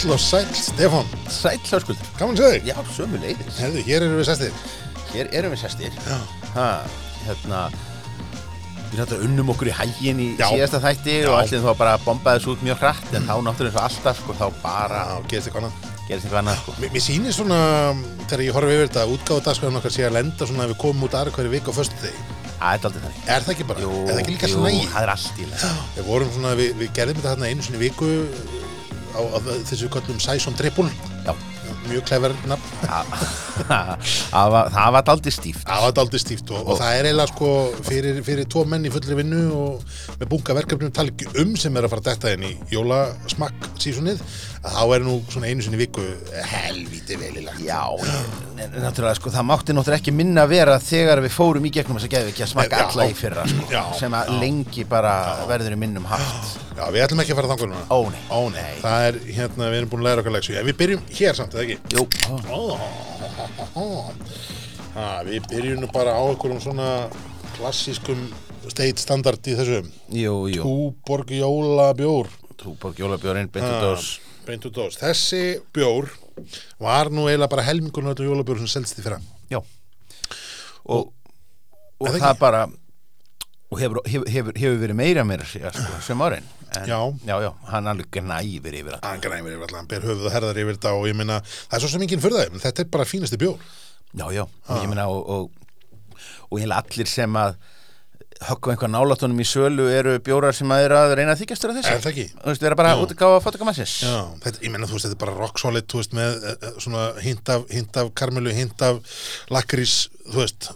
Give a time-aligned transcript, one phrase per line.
[0.00, 4.28] Heill og sæll, Stefán Sæll hörskuldur Gaman þig Já, sömu leiðis Herðu, hér eru við
[4.30, 4.54] sestir
[5.10, 6.16] Hér erum við sestir Já.
[6.54, 6.68] ha,
[7.26, 7.58] Hérna
[8.88, 10.46] Við náttúrulega unnum okkur í hægin í Já.
[10.48, 11.28] síðasta þætti Já.
[11.28, 14.22] og allir þá bara bombaði þessu út mjög hratt en þá náttúrulega eins og alltaf
[14.22, 16.74] sko, þá bara Já, gerist eitthvað annað gerist eitthvað annað sko.
[16.80, 17.60] Mér, mér sýnir svona,
[18.24, 21.06] þegar ég horfi yfir þetta útgáðu dagskræðan okkar sé að lenda svona að við komum
[21.06, 22.24] út aðra hverju viku á föstu degi
[22.60, 23.84] Það er aldrei þannig Er það ekki bara?
[23.84, 24.88] Jú, er það ekki líka jú, svona nægi?
[24.90, 25.62] það er allt í leið
[25.94, 28.10] Við vorum svona, við, við gerðum þetta þarna einu sinni í viku
[29.14, 29.88] á, á þessu
[30.20, 30.90] Sæson Triple.
[30.90, 31.09] Já,
[31.88, 32.68] Mjög klefver nafn.
[34.30, 35.64] Það var, aldrei stíft.
[35.66, 37.50] Það var daldið stíft og, og það er eiginlega sko
[37.86, 41.76] fyrir, fyrir tvo menn í fullri vinnu og með bunga verkefnum tala ekki um sem
[41.76, 44.22] er að fara að detta inn í jólasmakk sísonið
[44.60, 46.04] að þá er nú svona einu sinni viku
[46.52, 47.80] helvíti velilagt Já,
[48.60, 52.16] náttúrulega sko, það mátti náttúrulega ekki minna vera þegar við fórum í gegnum þess að
[52.16, 52.88] gefa ekki að smakka Já.
[52.88, 53.82] alla í fyrra sko, Já.
[54.00, 55.14] sem að lengi bara
[55.48, 57.80] verður í minnum haft Já, við ætlum ekki að fara þangur núna.
[57.92, 58.76] Ó nei, Ó, nei.
[58.80, 61.66] Það er hérna, við erum búin að læra okkar leiksu við byrjum hér samt, eða
[61.76, 61.96] ekki?
[61.96, 62.06] Jú,
[62.50, 64.08] Ó,
[64.94, 66.88] ha, við byrjum nú bara á einhverjum svona
[67.56, 68.26] klassískum
[68.70, 69.82] state standard í þessu
[70.14, 72.28] jú, jú Túborg jólabjór
[72.60, 74.96] Túborg jólabjörinn, betur Ha, dós Beint út dós.
[74.98, 76.08] Þessi bjór
[76.80, 79.20] var nú eiginlega bara helmingunum þetta jólabjór sem selst í fyrra.
[79.52, 79.60] Já
[80.90, 81.10] Og,
[82.00, 82.40] og það ekki?
[82.40, 82.62] bara
[83.70, 84.26] og hefur, hefur,
[84.58, 86.98] hefur, verið meira meira ja, sko, sem árin en, Já.
[87.26, 90.60] já, já, hann alveg gnæfir yfir að Hann græmir yfir allan, ber höfuð og herðar
[90.62, 93.06] yfir þetta og ég minna, það er svo sem enginn fyrðaði, en þetta er bara
[93.10, 93.64] fínasti bjór.
[94.14, 97.58] Já, já, og ég meina og, og, og ég allir sem að
[98.40, 101.72] höggva einhver nálatunum í sölu eru bjórar sem að eru að reyna að þykjast þér
[101.74, 102.26] að þessu Er það ekki?
[102.38, 103.00] Þú veist, vera bara Já.
[103.04, 104.14] útgáfa fotokamassins Já,
[104.46, 107.02] þetta, ég menna, þú veist, þetta er bara rock solid, þú veist, með uh, svona
[107.20, 109.02] hint af, hint af karmelu, hint af
[109.52, 109.98] lakrís,
[110.30, 110.70] þú veist,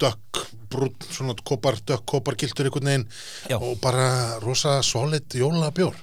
[0.00, 3.08] dökk, brún, svona kopar, dökk, kopar giltur einhvern veginn
[3.50, 3.56] Já.
[3.60, 5.94] og bara rosa solid jólabjór.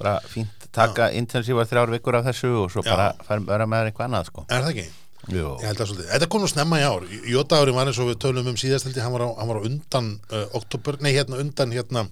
[0.00, 2.90] bara fínt taka intensívar þrjár vikur af þessu og svo Já.
[2.94, 4.88] bara fara vera með eitthvað annað sko Er það ekki?
[5.28, 6.06] Jú, Ég held að svolítið.
[6.14, 7.02] Þetta kom nú snemma í ár.
[7.28, 9.58] Jótaðurinn var eins og við tölum um síðast held ég, hann var á, hann var
[9.60, 12.06] á undan uh, oktober, nei hérna undan hérna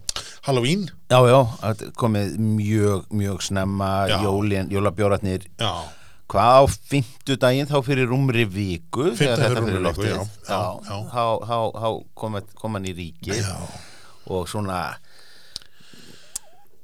[0.45, 0.83] Halloween.
[1.09, 1.39] já, já,
[1.71, 4.19] er komið mjög, mjög snemma Já.
[4.23, 5.73] jólin, jólabjóratnir Já.
[6.29, 6.63] Hvað á
[6.93, 10.25] fimmtudaginn þá fyrir rúmri viku þegar þetta fyrir já.
[10.49, 10.81] þá-
[12.15, 12.39] kom,
[12.77, 13.55] hann í ríkið Já.
[14.29, 14.81] og svona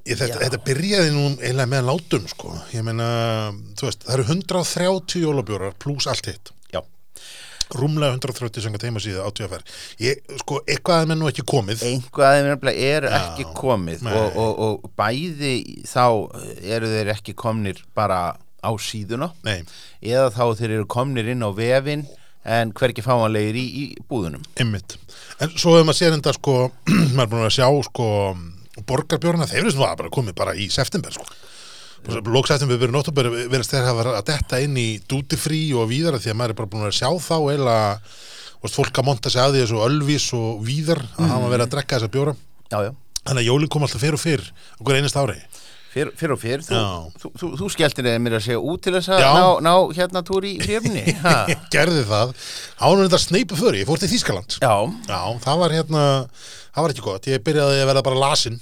[0.04, 2.50] Ég, þetta, þetta byrjaði nú eiginlega með látum sko.
[2.76, 3.06] Ég meina,
[3.72, 6.50] þú veist, það eru 130 jólabjórar pluss allt hitt.
[6.74, 6.82] já,
[7.72, 9.62] Rúmlega 130 sem að teima síða átíðafer.
[10.04, 11.86] Ég, sko, eitthvað er með nú ekki komið.
[11.88, 15.54] einhvað þeim nefnilega er Já, ekki komið og, og, og bæði
[15.88, 16.04] þá
[16.76, 18.20] eru þeir ekki komnir bara
[18.64, 19.30] á síðuna.
[19.46, 19.62] Nei,
[20.00, 22.06] eða þá þeir eru komnir inn á vefin
[22.44, 24.44] en hvergi fáanlegir í, í búðunum.
[24.60, 24.98] Ymmit.
[25.42, 26.56] En svo hefur maður séð þetta sko,
[27.16, 28.08] maður er búin að sjá sko,
[28.88, 31.26] borgarbjórna, þeir eru svona bara komið bara í september sko.
[32.04, 35.88] Lóksættum við verið nóttabur verðast þeir hafa verið að detta inn í duty free og
[35.88, 37.76] víðara því að maður er bara búin að sjá þá eða
[38.74, 41.96] fólk að monta sig að því þessu ölvis og víðar að hafa verið að drekka
[41.96, 42.34] þessa bjóra.
[42.68, 42.90] Já, já,
[43.22, 44.44] þannig að jólinn kom alltaf fyrr og fyrr
[44.80, 45.38] okkur einast ári
[45.94, 46.82] fyrr, fyrr og fyrr þú,
[47.22, 50.24] þú, þú, þú skelltir eða mér að segja út til þess að ná, ná hérna
[50.26, 52.34] túr í fjöfni ég gerði það.
[52.82, 54.58] Ánum þetta sneipu fyrir, ég fór til Þýskaland.
[54.60, 54.74] Já,
[55.08, 56.04] já, það var hérna
[56.74, 58.58] það var ekki gott, ég byrjaði að verða bara lasin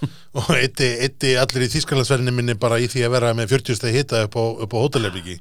[0.40, 3.98] og eitti, eitti allir í Þýskalandsverðinni minni bara í því að vera með 40 stæði
[3.98, 5.36] hita upp á, á hótelherbyggi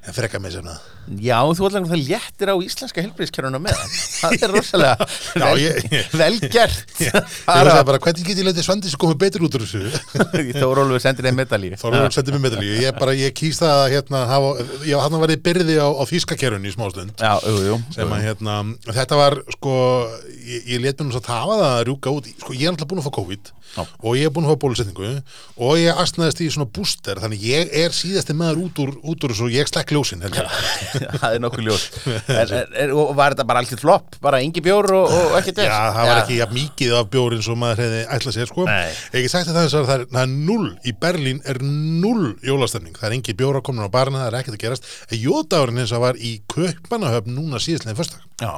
[0.00, 0.78] en frekka mig sem það
[1.20, 4.34] já, þú að það léttir á íslenska helbriðskerfuna með það.
[4.46, 5.06] Er rosalega
[5.40, 6.14] Já, vel, ég- ég-
[7.02, 9.82] ég hugsaði bara, hvernig get ég letið Svandís að koma betur út úr þessu?
[10.60, 11.76] Þórólfur sendir þeim medalíu.
[11.80, 14.52] Þorvaldur sendi mér medalíu, ég bara, ég kýst það að hérna, hafa,
[14.88, 17.14] já, hann var í byrði á, á þýskakerunni í smástund.
[17.20, 19.74] Já, jú, jú, sem að hérna, þetta var sko,
[20.46, 22.90] ég, ég let mér svo að hafa það að rjúka út, sko ég er alltaf
[22.92, 23.84] búin að fá COVID Já.
[23.86, 25.10] og ég er búin að fá bólusetningu
[25.60, 29.36] og ég astnaðist í svona booster þannig ég er síðasti maður út úr, út úr
[29.46, 30.48] og ég slekk ljósin heldur.
[31.20, 34.18] það er nokkuð ljóst er, er, er, og var þetta bara alltaf flopp?
[34.22, 37.60] Bara engi bjór og, og ekki Já, það var ekki jafn mikið af bjórin sem
[37.60, 38.66] maður hefði ætlað sér sko.
[38.68, 40.68] Ekki sagt að það er, það er, það er null.
[40.82, 42.96] Í Berlín er null jólastemning.
[42.98, 44.90] Það er engi bjóra komin á barna, það er ekkert að gerast.
[45.08, 48.08] En jódagurinn eins og var í Kaupanahöfn núna síðastlega
[48.40, 48.52] já,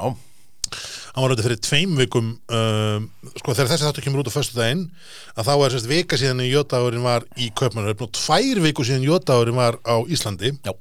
[1.13, 3.03] hann var auðvitað fyrir tveim vikum um,
[3.37, 4.87] sko þegar þessi þáttu kemur út á föstu daginn
[5.37, 9.05] að þá er sérst vika síðan í jódagurinn var í Kaupanahöfn og tvær viku síðan
[9.05, 10.73] jódagurinn var á Íslandi já,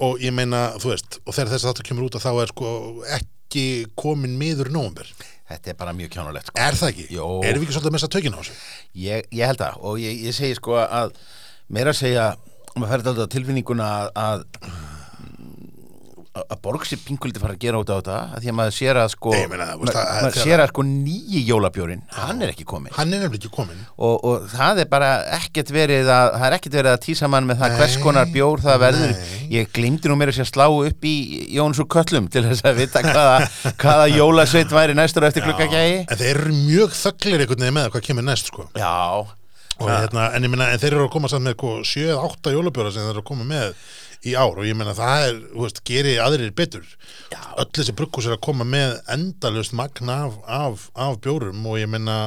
[0.00, 2.72] og ég meina, þú veist, og þegar þessi þáttu kemur út að þá er sko
[3.18, 3.66] ekki
[4.00, 5.12] komin miður nómber
[5.50, 6.60] þetta er bara mjög kjánulegt sko.
[6.62, 7.06] Er það ekki?
[7.16, 7.24] Jó.
[7.42, 8.58] Erum við ekki svolítið að messa tökina á þessu?
[9.02, 11.16] ég, ég held það og ég, ég segi sko að
[11.68, 12.28] meira að segja
[12.76, 14.44] maður færði alltaf tilfinninguna að, að
[16.30, 18.98] að borg sér pinguliti fara að gera út á þetta að því að maður sér
[19.02, 22.66] að sko Nei, meina, ma- það- maður sér að sko nýji jólabjórin hann er ekki
[22.70, 25.08] komin hann er ekki komin og, og það er bara
[25.40, 28.30] ekkert verið að það er ekkert verið að tísa mann með það Nei, hvers konar
[28.30, 29.16] bjór það verður.
[29.18, 29.42] nei.
[29.56, 31.16] ég glimti nú mér að sé að slá upp í
[31.58, 33.50] Jóns og Köllum til þess að vita hvaða,
[33.82, 38.06] hvaða jólasveit væri næstur eftir klukkagægi en þeir eru mjög þögglir einhvern veginn með hvað
[38.06, 38.68] kemur næst sko.
[38.78, 39.26] Já,
[39.80, 41.58] hérna, en meina, en þeir eru að koma samt með
[41.90, 43.74] 7-8 jólabjóra sem þeir eru að koma með
[44.28, 46.84] í ár og ég meina það er, þú veist, geri aðrir betur.
[47.32, 47.40] Já.
[47.62, 51.88] öll þessi brugghús er að koma með endalust magna af, af, af bjórum og ég
[51.88, 52.18] meina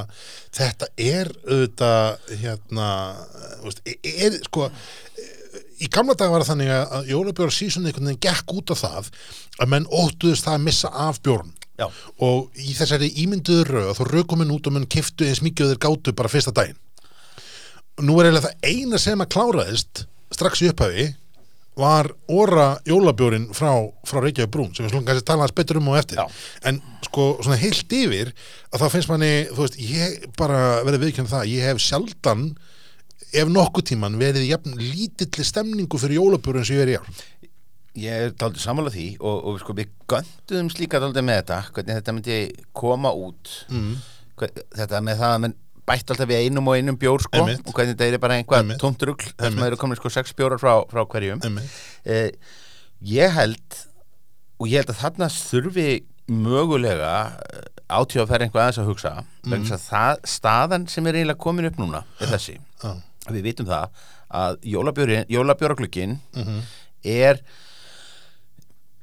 [0.55, 2.87] þetta er auðvitað hérna,
[3.59, 4.69] þú veist, er sko
[5.83, 9.09] í gamla dag var það þannig að- jólabjóra sísun einhvern veginn gekk út af það
[9.61, 11.87] að menn óttuðist það að missa af bjórn já,
[12.23, 15.83] og í þessari ímynduður röð þá rökuminn út og menn kiftu eins mikið og þeir
[15.85, 16.79] gátu bara fyrsta daginn.
[18.01, 21.09] Nú er eiginlega það eina sem að kláraðist strax í upphafi
[21.79, 23.71] var óra jólabjórin frá,
[24.05, 26.27] frá Reykjavík Brún sem við slúum kannski tala hans betur um og eftir Já.
[26.69, 28.33] en sko svona heilt yfir
[28.69, 32.45] að þá finnst manni, þú veist, ég bara verið viðkjörn það, ég hef sjaldan
[33.33, 37.31] ef nokkuð tíman verið jafn lítilli stemningu fyrir jólabjórin sem ég verið í ár
[38.03, 41.99] ég er daldið sammála því og, og sko við gönduðum slíka daldið með þetta hvernig
[41.99, 42.39] þetta myndi
[42.73, 43.93] koma út mm.
[44.33, 47.73] Hver, þetta með það að menn bætt alltaf við einum og einum bjór sko og
[47.75, 50.73] hvernig þetta er bara einhvað tómtrugl þess að það eru komin sko sex bjórar frá,
[50.91, 51.41] frá hverjum.
[52.05, 52.31] Eh,
[53.03, 53.79] ég held
[54.59, 55.87] og ég held að þarna þurfi
[56.31, 57.13] mögulega
[57.93, 59.11] átíð að ferja einhvað aðeins að hugsa
[59.43, 62.55] þess að það, staðan sem er eiginlega komin upp núna er þessi.
[62.83, 63.89] Að við vitum það
[64.33, 66.61] að jólabjórin, jólabjóraglöggin Mhm.
[67.03, 67.41] er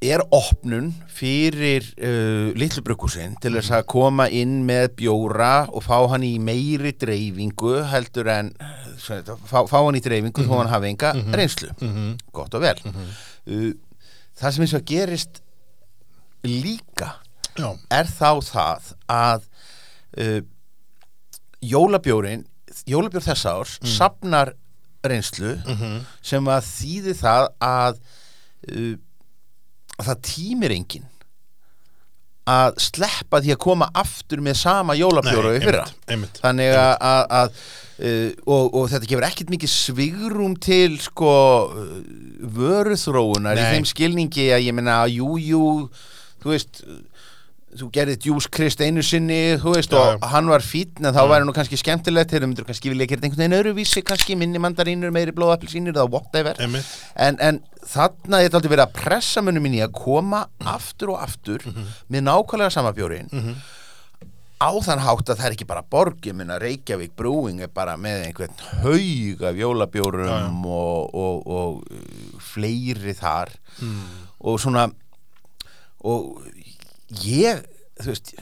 [0.01, 5.99] er opnun fyrir uh, litlu brukkúsin til þess að koma inn með bjóra og fá
[6.09, 8.49] hann í meiri dreifingu heldur en
[8.97, 12.15] svona, fá, fá hann í dreifingu þó hann hafi enga reynslu Mhm.
[12.33, 13.73] gott og vel uh,
[14.41, 15.43] það sem eins og gerist
[16.49, 17.11] líka
[17.59, 17.77] Já.
[17.93, 19.45] er þá það að
[20.17, 20.41] uh,
[21.61, 22.47] jólabjórin
[22.89, 23.93] jólabjór þess árs Mm.
[23.99, 24.53] safnar
[25.05, 26.01] reynslu Mhm.
[26.23, 28.01] sem að þýði það að,
[30.01, 31.09] að það tímir enginn
[32.51, 35.85] að sleppa því að koma aftur með sama jólabjóra í fyrra.
[36.11, 41.35] einmitt, þannig að, að, að uh, og, og þetta gefur ekkert mikið svigrum til sko
[42.57, 43.75] vöruþróunar í Nei.
[43.77, 45.65] þeim skilningi að ég meina að jú, jú
[46.41, 46.83] þú veist
[47.79, 51.47] þú gerðið Djús Krist einu sinni veist, Já, og hann var fítn en þá væri
[51.47, 55.13] nú kannski skemmtilegt þegar þú myndir kannski vilja gera einhvern veginn öðruvísi kannski minni mandarínur,
[55.15, 56.59] meiri blóðappelsínur eða whatever.
[57.15, 61.63] En, en þarna þetta aldrei verið að pressa munum í að koma aftur og aftur
[62.11, 63.31] með nákvæmlega sama bjórin
[64.61, 67.95] á þann hátt að það er ekki bara borg ég minna Reykjavík Brewing er bara
[67.97, 73.55] með einhvern haug af jólabjórum og, og, og uh, fleiri þar
[74.41, 74.91] og svona
[76.05, 76.45] og
[77.27, 77.65] ég
[78.01, 78.33] þú veist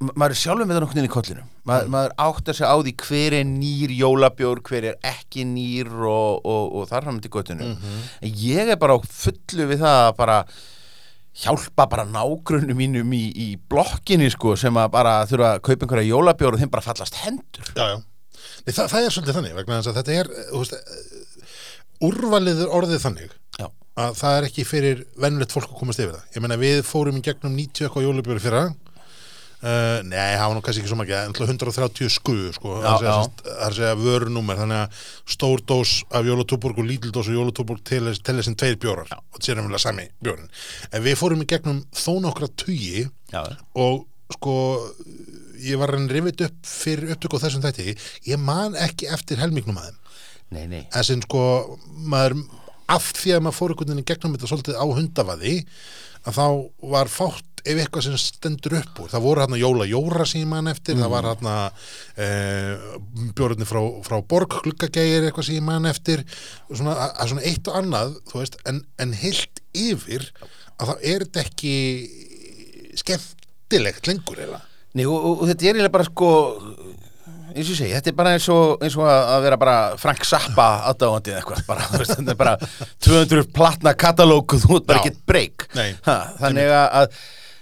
[0.00, 2.76] ma- maður er sjálfur með það nokkuð inn í kollinu Ma, maður áttar sig á
[2.80, 7.30] því hver er nýr jólabjór, hver er ekki nýr og, og, og þar fram til
[7.34, 10.38] göttinu en ég er bara fullu við það að bara
[11.38, 16.08] hjálpa bara nágrunnu mínum í, í blokkinni sko sem að bara þurfa að kaupa einhverja
[16.08, 17.68] jólabjór og þeim bara fallast hendur.
[17.76, 17.98] Já, já.
[18.72, 20.74] Það, það er svolítið þannig vegna þess að þetta er veist,
[22.08, 23.36] úrvalið er orðið þannig.
[23.60, 23.68] Já,
[23.98, 26.28] að það er ekki fyrir vennulegt fólk að komast yfir það.
[26.36, 28.68] Ég meina við fórum í gegnum 90 eitthvað jólubjóri fyrra.
[29.58, 32.76] Uh, Nei, það var nú kannski ekki svo makið en 130 skuðu sko.
[32.78, 33.94] Já, það er að segja, já.
[33.96, 35.00] er vörunúmer þannig að
[35.34, 39.24] stór dós af jólatúborg og lítil dós af jólatúborg til þess sem tveir bjórar og
[39.34, 40.46] þetta sé nefnilega sami bjórin
[40.92, 43.42] en við fórum í gegnum þó nokkra tugi já,
[43.74, 44.54] og sko
[45.64, 47.96] ég var hann rifið upp fyrir upptöku á þessum þætti.
[48.28, 50.00] Ég man ekki eftir helmingnum að þeim.
[50.54, 50.82] Nei, nei.
[50.94, 51.42] En sem sko
[52.08, 52.38] maður
[52.88, 55.54] af því að maður fór einhvern veginn gegnum þetta svolítið á hundavaði
[56.28, 56.46] að þá
[56.94, 59.10] var fátt ef eitthvað sem stendur upp úr.
[59.12, 61.54] Það voru hérna jóla jóra sem ég man eftir það var hérna
[62.24, 62.86] eh,
[63.36, 66.24] bjórnir frá, frá borg gluggagægir eitthvað sem ég man eftir
[66.70, 70.30] svona, að, svona eitt og annað veist, en, en heilt yfir
[70.78, 71.74] að þá er ekki
[72.98, 74.62] skemmtilegt lengur eða?
[74.96, 76.30] Nei, og, og, og þetta er eiginlega bara sko
[77.58, 80.24] eins og ég segi, þetta er bara eins og, eins og að, vera bara Frank
[80.28, 82.54] Zappa aðdáðandi eða eitthvað, bara, þú veist, þetta er bara
[83.08, 87.18] 200 platna katalóg og þú ert bara ekkert breyk þannig að,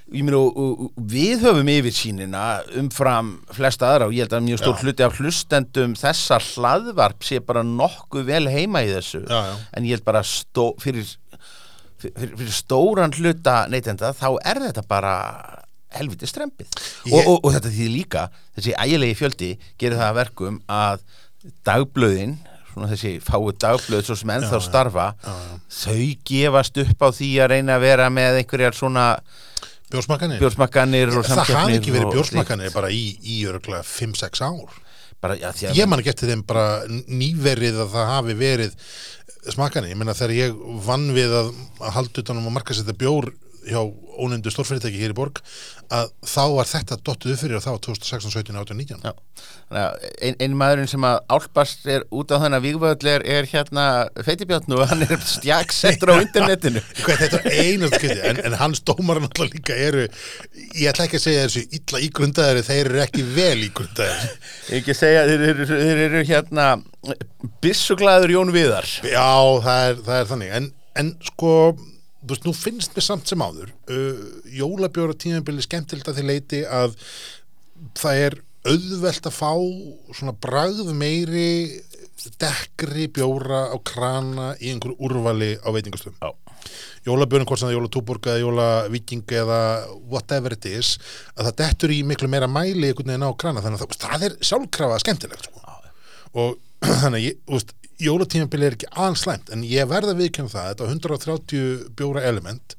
[0.06, 2.44] og við höfum yfir sínina
[2.78, 4.82] umfram flesta aðra og ég held að mjög stór Já.
[4.84, 9.54] hluti af hlustendum þessa hlaðvarp sé bara nokkuð vel heima í þessu Já, já.
[9.74, 11.10] en ég held bara stó, fyrir,
[11.98, 15.16] fyrir, fyrir stóran hluta neytenda þá er þetta bara
[15.94, 16.66] helviti strempið.
[17.06, 18.26] Ég- og, og, og þetta því líka
[18.56, 21.04] þessi ægilegi fjöldi gerir það að verkum að
[21.66, 22.36] dagblöðin
[22.72, 25.58] svona þessi fáu dagblöð svo sem ennþá Já, starfa Já, já.
[25.80, 29.06] þau gefast upp á því að reyna að vera með einhverjar svona
[29.86, 30.40] Bjórsmakkanir?
[30.42, 34.74] bjórsmakkanir og Það hafi ekki verið bjórsmakkanir bara í, í örgulega 5-6 ár.
[35.22, 38.74] Bara, Ég man ekki eftir þeim bara nýverið að það hafi verið
[39.54, 43.30] smakkanir, ég meina þegar ég vann við að, að halda utanum að marka sér bjór
[43.66, 43.80] hjá
[44.16, 45.42] ónefndu stórfyrirtæki hér í borg
[45.92, 49.12] að þá var þetta dottuð upp fyrir og það var 2016, 17, 18, 19 Já.
[49.66, 53.86] Þannig að ein, maðurinn sem að álpast er út á þennan vígvöld er, er hérna
[54.26, 56.82] feitibjörn og hann er stjaksettur á internetinu.
[57.02, 60.06] Hvað, þetta er einast kynni, en, en hans dómar náttúrulega líka eru,
[60.70, 64.30] ég ætla ekki að segja þessu illa ígrundaðari, þeir eru ekki vel ígrundaðari.
[64.78, 66.70] ekki segja, þeir eru, þeir eru hérna
[67.64, 68.88] bissuglæður Jón Viðar.
[69.02, 69.28] Já,
[69.66, 71.52] það er, það er þannig, en, en sko,
[72.26, 76.62] þú veist, nú finnst mér samt sem áður, uh, jólabjóra tímabili skemmtilegt að því leiti
[76.66, 76.96] að
[77.96, 79.52] það er auðvelt að fá
[80.16, 81.50] svona bragð meiri
[82.40, 86.18] dekkri bjóra á krana í einhverju úrvali á veitingastöðum.
[86.18, 86.32] Já.
[87.06, 89.60] jólabjörn, hvort sem það er jólatúborg eða jólavíking eða
[90.10, 90.96] whatever it is
[91.36, 94.26] að það dettur í miklu meira mæli einhvern veginn á krana, þannig að það, það
[94.26, 95.76] er sjálfkrafa skemmtilegt sko.
[96.34, 96.56] og
[97.04, 100.90] þannig að ég, veist, jólatímabili er ekki aðeins slæmt, en ég verða viðkjörn það þetta
[100.92, 102.76] 130 bjóra element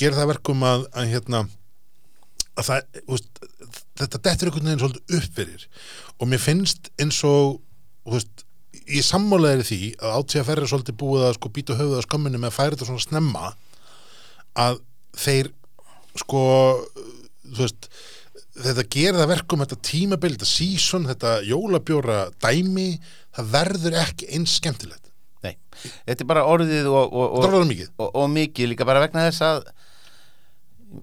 [0.00, 1.44] gerir það verkum að, að hérna
[2.54, 3.44] að það, veist,
[4.00, 5.68] þetta dettur einhvern veginn svolítið upp fyrir.
[6.20, 7.58] Og mér finnst eins og
[8.08, 8.44] veist,
[8.84, 12.50] ég sammálaðir því að átíða ferri svolítið búið að sko býta höfuð á skömminu með
[12.52, 13.52] að færa þetta svona snemma
[14.64, 14.80] að
[15.24, 15.50] þeir
[16.20, 16.42] sko
[17.54, 17.88] þú veist
[18.64, 22.88] þetta gerir það verkum þetta tímabil, þetta season, þetta jólabjóra dæmi,
[23.36, 25.10] það verður ekki eins skemmtilegt.
[25.44, 25.56] Nei,
[26.08, 27.88] þetta er bara orðið og, og, og, mikið.
[28.00, 29.64] og, og mikið líka bara vegna þess að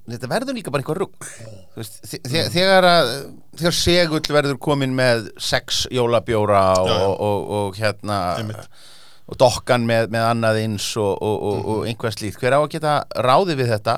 [0.08, 1.28] þetta verður líka bara einhver rugg
[1.76, 3.10] þe- þegar að
[3.60, 7.06] þegar segull verður komin með sex jólabjóra og, Já, já.
[7.10, 8.70] og, og, og hérna Einmitt.
[9.28, 11.70] og dokkan með, með annað eins og, og, og, Mhm.
[11.76, 12.96] og einhvað slíkt hver á að geta
[13.28, 13.98] ráði við þetta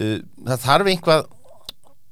[0.00, 0.18] uh,
[0.48, 1.26] það þarf einhvað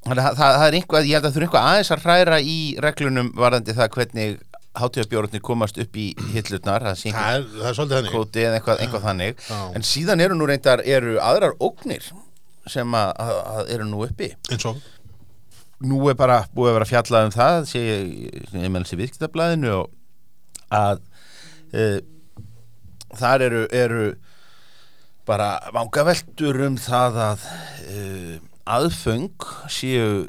[0.07, 3.33] það, það, það er einhvað, ég held að þurfa einhvað aðeins að hræra í reglunum
[3.37, 4.39] varðandi það hvernig
[4.81, 8.13] hátíðabjórnir komast upp í hillutnar það Það það er svolítið þannig.
[8.15, 9.59] kvóti eða eitthvað, eitthvað þannig Já.
[9.75, 12.07] en síðan eru nú reyndar eru aðrar ógnir
[12.71, 14.79] sem að, að, að eru nú uppi Eins og,
[15.81, 19.91] nú er bara búið að vera fjallað um það sé ég menn sér viðskiptablaðinu og
[20.71, 21.01] að
[21.75, 21.87] e,
[23.19, 24.05] þar eru, eru
[25.27, 27.49] bara vangaveltur um það að
[27.91, 28.05] e,
[28.67, 29.31] aðföng
[29.71, 30.29] séu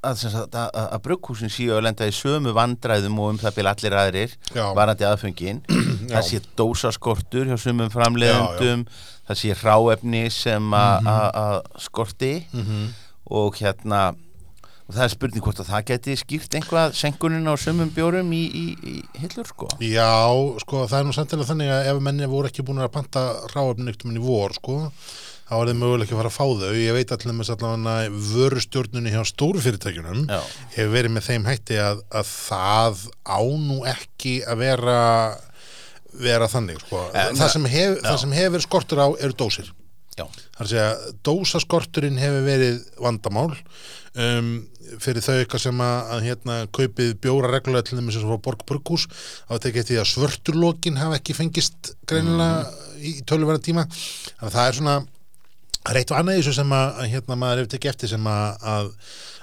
[0.00, 3.74] að, sagt, að, að brugghúsin séu að lenda í sömu vandræðum og um það byrja
[3.74, 4.64] allir aðrir Já.
[4.78, 5.60] varandi aðföngin.
[6.10, 8.86] Það sé dósaskortur hjá sumum framleiðendum.
[9.28, 11.06] Það sé ráefni sem a- Mhm.
[11.06, 12.32] a- að skorti.
[13.30, 14.08] Og hérna
[14.90, 18.40] og það er spurning hvort að það geti skýrt einhvað senkunin á sumum bjórum í,
[18.50, 19.68] í, í hillur sko.
[19.78, 20.08] Já,
[20.64, 23.22] sko, það er nú samtilega þannig að ef menni voru ekki búin að panta
[23.54, 24.80] ráöfni yktum í vor, sko,
[25.50, 26.72] þá er þeim mögulega ekki að fara að fá þau.
[26.78, 30.40] Ég veit allir með allavega vörustjórnunni hjá stóru fyrirtækjunum Já.
[30.76, 34.98] hefur verið með þeim hætti að, að það á nú ekki að vera
[36.20, 37.04] vera þannig, sko.
[37.14, 39.70] En- það, sem hef, það sem hefur skortur á eru dósir.
[40.18, 40.26] Já,
[40.58, 43.52] Það er að dósaskorturinn hefur verið vandamál
[44.18, 44.48] um,
[45.00, 48.64] fyrir þau eitthvað sem að, að hérna, kaupið bjóra reglulega til þeim sem frá Borg
[48.68, 49.06] Burgús
[49.48, 52.66] á að tekja því að svörturlokin hafa ekki fengist greinilega
[53.00, 54.96] í tölverða tíma þannig að það er svona
[55.84, 58.28] það er eitt og annað í þessu sem að, hérna, maður hefur tekið eftir sem
[58.30, 58.90] að, að,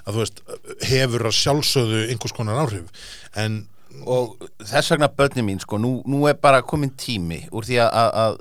[0.03, 0.43] að þú veist,
[0.91, 3.09] hefur að sjálfsögðu einhvers konar áhrif.
[3.37, 3.65] En
[4.05, 8.09] og þess vegna börni mín sko, nú, nú er bara komin tími úr því að,
[8.21, 8.35] að,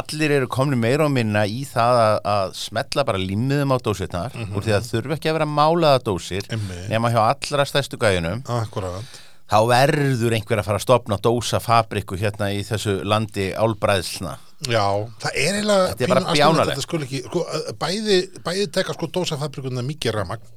[0.00, 4.38] allir eru komni meira og minna í það að, að smetla bara límiðum á dósirnar
[4.48, 6.88] úr því að þurfa ekki að vera málaða dósir Einmitt.
[6.90, 8.42] nema hjá allra stærstu gæjunum.
[8.58, 9.20] Akkurat
[9.52, 14.38] þá verður einhver að fara að stopna dósafabriku hérna í þessu landi álbræðslna.
[14.70, 14.84] Já,
[15.20, 16.82] það er eiginlega Þetta er bara bjánalegt.
[16.86, 17.44] sko,
[17.82, 20.50] bæði, bæði teka sko dósafabrikuna mikið ramagn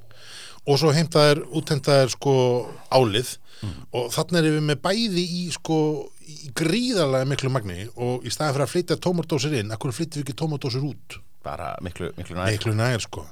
[0.66, 2.36] og svo heimtaðir, útheimtaðir sko
[2.90, 3.36] álið.
[3.96, 5.76] Og þannig erum við með bæði í sko
[6.26, 10.26] í gríðarlega miklu magni og í staðin fyrir að flytja tómardósir inn, akkur flytjum við
[10.26, 11.16] ekki tómardósir út?
[11.46, 13.22] Bara miklu, miklu næst miklu nægir sko.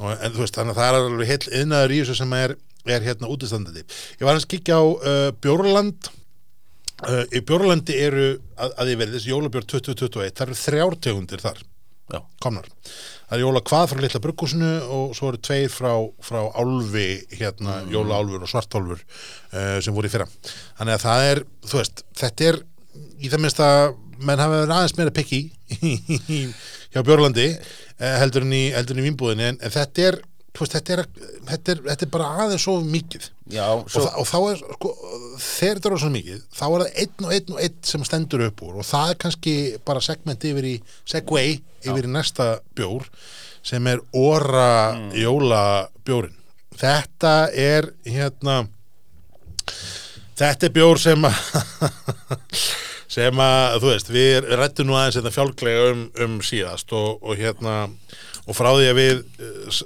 [0.00, 2.56] Og, en þú veist þannig að það er alveg heil yðnaður í þessu sem er,
[2.94, 3.84] er hérna útistandandi.
[4.18, 6.10] Ég var að skikja á uh, Bjórland.
[7.06, 8.28] Uh, í Bjórlandi eru
[8.58, 11.60] að, að ég verið þessi jólabjörn 2021 það eru þrjár tegundir þar
[12.08, 12.22] Já.
[12.40, 12.66] komnar.
[13.28, 15.92] Það er jóla hvað frá litla bruggúsinu og svo eru tveir frá,
[16.24, 17.90] frá álfi hérna, mm.
[17.92, 20.26] jólaálfur og svartálfur uh, sem voru í fyrra.
[20.78, 22.60] Þannig að það er, þú veist, þetta er
[23.18, 23.82] í það minnst að
[24.18, 25.42] menn hafa verið aðeins meira pikki
[26.94, 29.52] hjá Björlandi uh, heldur en í, í vínbúðinni.
[29.52, 30.20] En, en þetta er
[30.64, 31.02] veist, þetta er,
[31.48, 33.28] þetta er, þetta er bara aðeins svo mikið.
[33.54, 34.92] Já, og, svo, þa og þá er, sko,
[35.46, 38.46] þegar þetta er svo mikið þá er það einn og einn og einn sem stendur
[38.48, 38.78] upp úr.
[38.82, 39.54] Og það er kannski
[39.88, 40.74] bara segment yfir í,
[41.08, 42.48] segway yfir í næsta
[42.78, 43.06] bjór
[43.68, 45.10] sem er óra Mm.
[45.18, 46.34] jólabjórin
[46.78, 48.60] þetta er hérna
[50.38, 51.38] þetta er bjór sem að
[53.18, 57.38] sem að, þú veist, við rættum nú aðeins þetta fjálglega um, um síðast og, og
[57.40, 57.76] hérna
[58.48, 59.80] og frá því að við eh,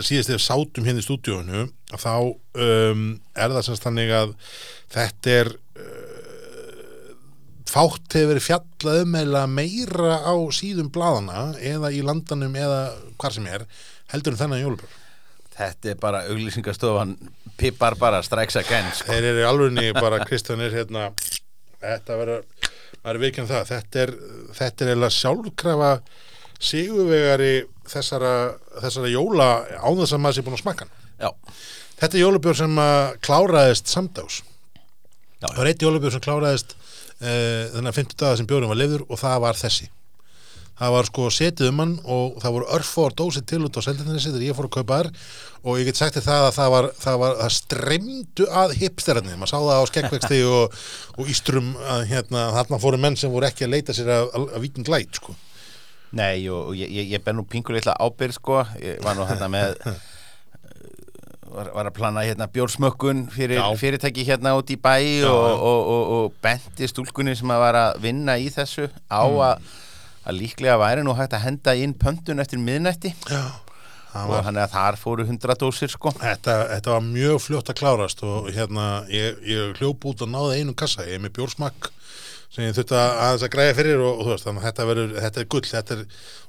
[0.00, 3.02] síðast þegar sátum hérna í stúdíónu þá um,
[3.36, 4.32] er það semst þannig að
[4.94, 7.10] þetta er uh,
[7.70, 12.80] fátt hefur verið fjallað um eða meira á síðum bladana eða í landanum eða
[13.20, 13.66] hvar sem er
[14.14, 14.96] heldur en þennan jólubjörn
[15.60, 17.14] þetta er bara auglýsingastofan
[17.60, 19.12] Pippar bara strikes again sko.
[19.12, 21.10] þeir eru í alvegni bara Kristján er hérna
[21.82, 22.48] þetta verður,
[23.02, 24.16] maður er vikinn það þetta er,
[24.56, 25.92] þetta er eða sjálfkrafa
[26.60, 27.52] sigurvegari
[27.88, 28.34] þessara,
[28.82, 30.88] þessara jóla þess að maður sé búin að smakka.
[31.20, 31.30] Já,
[32.00, 34.42] þetta er jólubjörn sem að kláraðist samdags
[35.40, 35.46] Já.
[35.46, 39.20] það var eitt jólubjörn sem kláraðist uh, þennan 50 daga sem björnum var lifður og
[39.20, 39.90] það var þessi.
[40.80, 44.16] Það var sko setið um hann og það voru örfór dósið til út á seldinni
[44.16, 45.10] þegar ég fór að kaupa þær
[45.60, 49.36] og ég get sagt þér það að það var það, var, það streymdu að hipsterarni
[49.36, 50.78] maður sá það á skeggvexti og,
[51.20, 54.48] og ístrum að hérna þarna fóru menn sem voru ekki að leita sér að, að,
[54.56, 55.36] að viking glæt sko
[56.16, 59.50] nei og, ég, ég, ég ber nú pingur litla ábyrð sko, ég var nú hérna
[59.52, 59.76] með
[61.54, 63.66] var, var að plana hérna bjórsmökkun fyrir Já.
[63.78, 67.80] fyrirtæki hérna út í bæ Já, og, og, og, og benti stúlkunni sem að var
[67.84, 69.72] að vinna í þessu á að,
[70.26, 73.14] að líklega væri nú hægt að henda inn pöntun eftir miðnætti.
[73.30, 73.44] Já
[74.10, 76.10] og var þannig að þar fóru hundra dósir sko.
[76.18, 80.60] Þetta, þetta var mjög fljótt að klárast og hérna, ég, ég hljóp út og náði
[80.60, 81.92] einum kassa, ég er með bjórsmakk
[82.50, 84.86] sem ég þurfti að aðeins að græja fyrir og, og þú veist, þannig að þetta
[84.88, 86.00] verður, þetta er gull þetta er,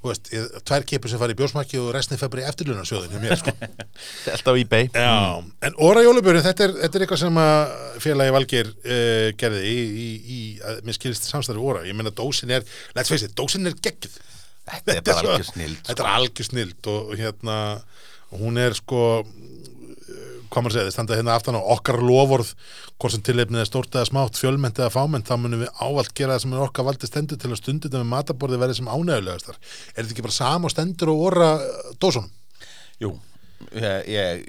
[0.01, 3.13] þú veist, ég, tvær kipur sem fari í bjórsmakki og restin fer bara í eftirlunarsjóðin
[3.13, 3.53] hjá mér, sko.
[4.25, 4.89] Selt á eBay.
[4.95, 5.13] Já,
[5.67, 7.61] en Óra Jólubjörn, þetta er, þetta er eitthvað sem að
[8.07, 10.41] félagi Valgeir uh, gerði í, í, í
[10.71, 12.65] að mér skilist samstæður Óra, ég meina dósin er,
[12.97, 14.17] let's face it, dósin er geggjuð.
[14.71, 17.57] Þetta er bara algjör snild Þetta er algjör snild og, hérna
[18.39, 19.31] hún er sko eh,
[20.51, 22.51] hvað maður segja, þið standa hérna aftan á okkar lofórð,
[22.99, 26.35] hvort sem tilefnið er stórt eða smátt, fjölmennt eða fámennt, þá munum við ávalt gera
[26.35, 29.57] það sem er okkar valdi stendur til að stundi þetta með mataborði verði sem ánægulegastar
[29.57, 31.51] er þetta ekki bara sama stendur og orra
[32.03, 32.31] dósunum,
[33.01, 33.15] Jú,
[33.73, 34.41] ég, ég,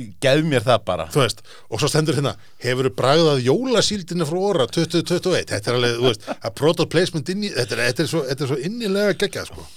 [0.00, 1.06] ég gef mér það bara.
[1.12, 5.78] Þú veist og svo stendur hérna, hefur þú bragðað jólasíldina frá orra 2021, þetta er
[5.78, 8.52] alveg þú veist, að product placement inn í þetta er, þetta er, svo, þetta er
[8.54, 9.68] svo innilega geggjað sko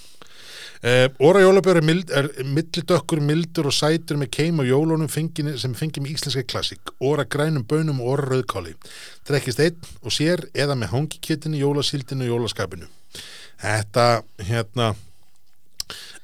[0.84, 5.54] Uh, Óra jólabjör er, mild, er millidökkur, mildur og sætur með keim og jólunum fengin,
[5.56, 6.92] sem fengið með íslenska klassík.
[7.00, 8.74] Óra grænum bönum og óra rauðkáli
[9.28, 12.90] Drekkist einn og sér eða með hangikjötinu, jólasíldinu og jólaskapinu.
[13.62, 14.06] Þetta,
[14.44, 14.92] hérna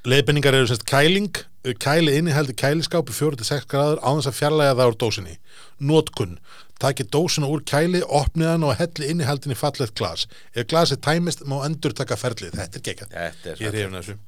[0.05, 4.97] leiðbenningar eru sérst kæling kæli innihaldi kæliskápi 4-6 gráður á þess að fjarlæga það úr
[4.99, 5.37] dósinni.
[5.79, 6.39] Nótkun,
[6.83, 10.27] taki dósina úr kæli opnið hann og helli innihaldin í fallegt glas.
[10.55, 13.15] Ef glasið tæmist má endur taka ferlið, þetta er geggjað.
[13.15, 14.19] Þetta er ég er hefna þessu.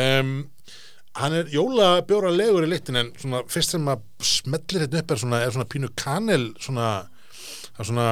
[0.00, 0.34] um,
[1.18, 5.22] hann er jólabjóra legur í litin en svona fyrst sem að smellir þetta upp er
[5.22, 6.90] svona, er svona pínu kanel svona,
[7.72, 8.08] það er svona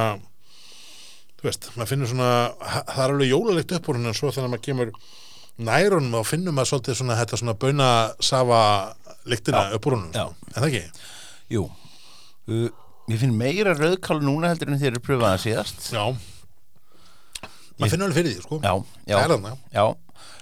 [1.37, 2.31] þú veist, maður finnur svona
[2.89, 4.93] það er alveg jólalegt upp úr hann en svo þannig að maður kemur
[5.69, 8.61] nærunum og finnum maður svolítið svona þetta svona baunasafa
[9.31, 9.77] lyktina Já.
[9.79, 10.11] upp úr honum.
[10.17, 10.27] Já.
[10.27, 11.07] en það ekki?
[11.55, 11.63] Jú.
[12.51, 12.67] Uh,
[13.07, 15.85] Ég finn meira rauðkál núna heldur en þeir eru pröfaða síðast.
[15.95, 16.03] Já.
[17.77, 18.59] Maður finnur alveg fyrir því sko.
[18.65, 18.73] Já,
[19.07, 19.85] já, er þarna já.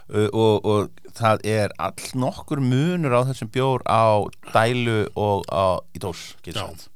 [0.04, 4.20] Uh, og, og það er all nokkur munur á þessum bjór á
[4.52, 6.66] dælu og á, í dós getur Já.
[6.68, 6.90] sagt.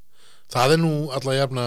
[0.53, 1.65] það er nú alla jafna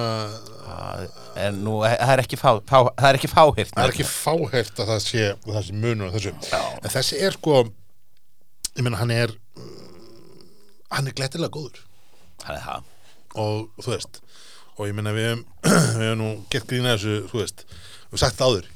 [0.62, 1.02] Það
[1.42, 4.82] er nú, það er ekki, fá, fá, það er ekki fáhirt það er ekki fáhært
[4.84, 6.34] að það sé, það sé munur á þessu.
[6.54, 6.62] Já.
[6.78, 7.58] en þessi er sko
[8.78, 10.48] ég meina hann er mm,
[10.94, 11.82] hann er glettilega góður.
[12.46, 12.90] Það er það
[13.40, 14.22] og þú veist
[14.78, 15.46] og ég meina við hefum,
[16.22, 18.70] nú gett grína þessu, þú veist við hefum sagt áður.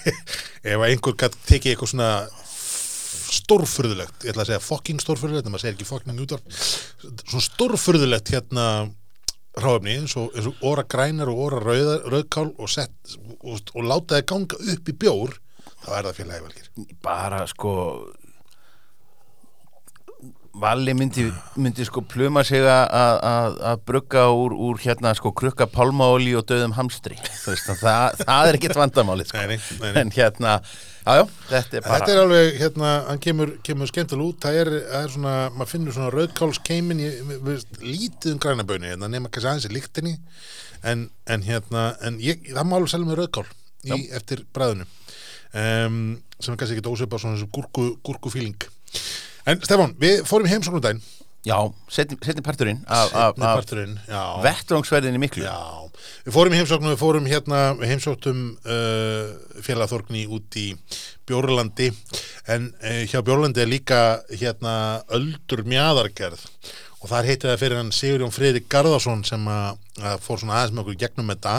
[0.74, 2.10] Ef einhver gætt tekið eitthvað svona
[3.34, 6.60] stórfurðulegt, ég ætla að segja fucking stórfurðulegt, en maður segir ekki fucking útvarp
[7.24, 8.66] svona stórfurðulegt hérna
[9.60, 10.34] ráfni eins og,
[10.66, 15.36] óra grænar og óra rauðkál og, og, og láta það ganga upp í bjór
[15.84, 17.74] þá er það félagi valgir bara sko
[20.54, 21.24] Valli myndi,
[21.58, 26.36] myndi sko pluma sig að- að að- að brugga úr, úr hérna sko krukka pálmaóli
[26.38, 27.16] og döðum hamstri.
[27.46, 29.36] Veist, að það, það er ekkit vandamáli sko.
[29.38, 30.52] Nei, nei, nei, en hérna,
[31.06, 34.70] jájá, þetta er bara Þetta er alveg, hérna, hann kemur, kemur skemmtilega út, það er,
[34.92, 37.02] það er svona, maður finnur svona rauðkálskeimin,
[37.82, 40.14] lítið um grænabönu, hérna, nema kannski aðeins í líktinni,
[40.84, 43.46] en, en hérna, en ég, það má alveg selja með rauðkál
[43.90, 44.86] í, eftir bræðinu,
[45.52, 45.98] um,
[46.38, 48.70] sem er kannski ekki ósvipað svona þessu gúrku, gúrku fíling.
[49.44, 51.02] En Stefán, við fórum í heimsóknum daginn
[51.44, 51.58] Já,
[51.92, 54.40] setni parturinn af parturinn, já.
[54.40, 55.44] vettvangsverðinni miklu.
[55.44, 55.84] Já,
[56.24, 59.34] við fórum heimsóknum, við fórum hérna, heimsóktum uh,
[59.66, 60.70] félagþorgni út í
[61.28, 61.90] Bjórlandi,
[62.48, 64.00] en uh, hjá Bjórlandi er líka
[64.32, 64.74] hérna
[65.12, 66.46] öldur mjaðargerð.
[67.04, 70.72] Og þar heitir það fyrir hann Sigurjón Friðrik Garðarsson sem að, að fór svona aðeins
[70.72, 71.58] með okkur gegnum þetta.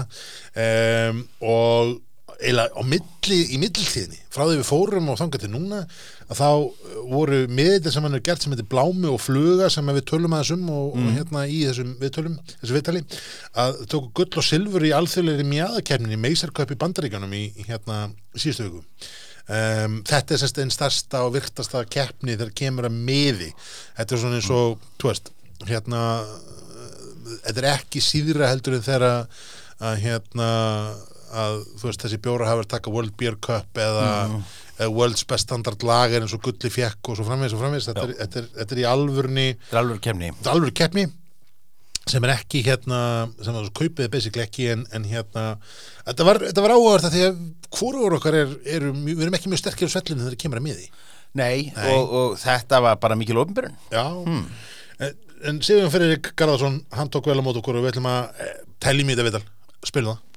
[0.65, 1.93] Um, og
[2.35, 5.81] á milli, í milltíðinni frá því við fórum og þangað til núna
[6.25, 9.91] að þá uh, voru miðið sem hann er gert sem heitir Blámi og Fluga sem
[9.91, 13.03] við tölum aðeins um og, og hérna í þessum viðtölum, þessu viðtali
[13.63, 18.01] að tóku gull og silfur í alþjóðleiri mjæðakefnin í meisarköp í bandaríkanum í, í hérna
[18.35, 18.83] síðustu viku.
[19.45, 23.51] Um, þetta er sérst einn starsta og virtasta keppni þegar kemur að miði.
[23.93, 25.29] Þetta er svona eins og, þú veist
[25.69, 26.55] hérna uh,
[27.45, 29.43] þetta er ekki síðra heldur en þegar að,
[29.85, 30.49] að hérna
[31.35, 34.07] að þú veist þessi bjóra hafa verið að taka World Beer Cup eða,
[34.77, 37.91] eða World's Best Standard Lager eins og Gulli fjekk og svo framvegis og framvegis.
[37.91, 38.87] Þetta, er, þetta, er, þetta er í
[39.75, 41.13] er alveg kemni er
[42.05, 42.99] sem er ekki hérna
[43.41, 45.45] sem að þú kaupið basically ekki en, en hérna
[46.05, 47.39] þetta var, þetta var áhugavert að því að
[47.79, 50.67] hvorur okkar er, er við erum ekki mjög sterkir á svellinu þegar það kemur að
[50.67, 50.85] miði.
[51.35, 51.87] Nei, Nei.
[51.95, 54.05] Og, og þetta var bara mikil ofnbyrjun já.
[55.01, 55.17] En,
[55.49, 58.45] en Sigurðan Freyrik Garðarsson hann tók vel á mót okkur og við ætlum að
[58.85, 59.43] telli mýta viðtal,
[59.83, 60.34] spilum það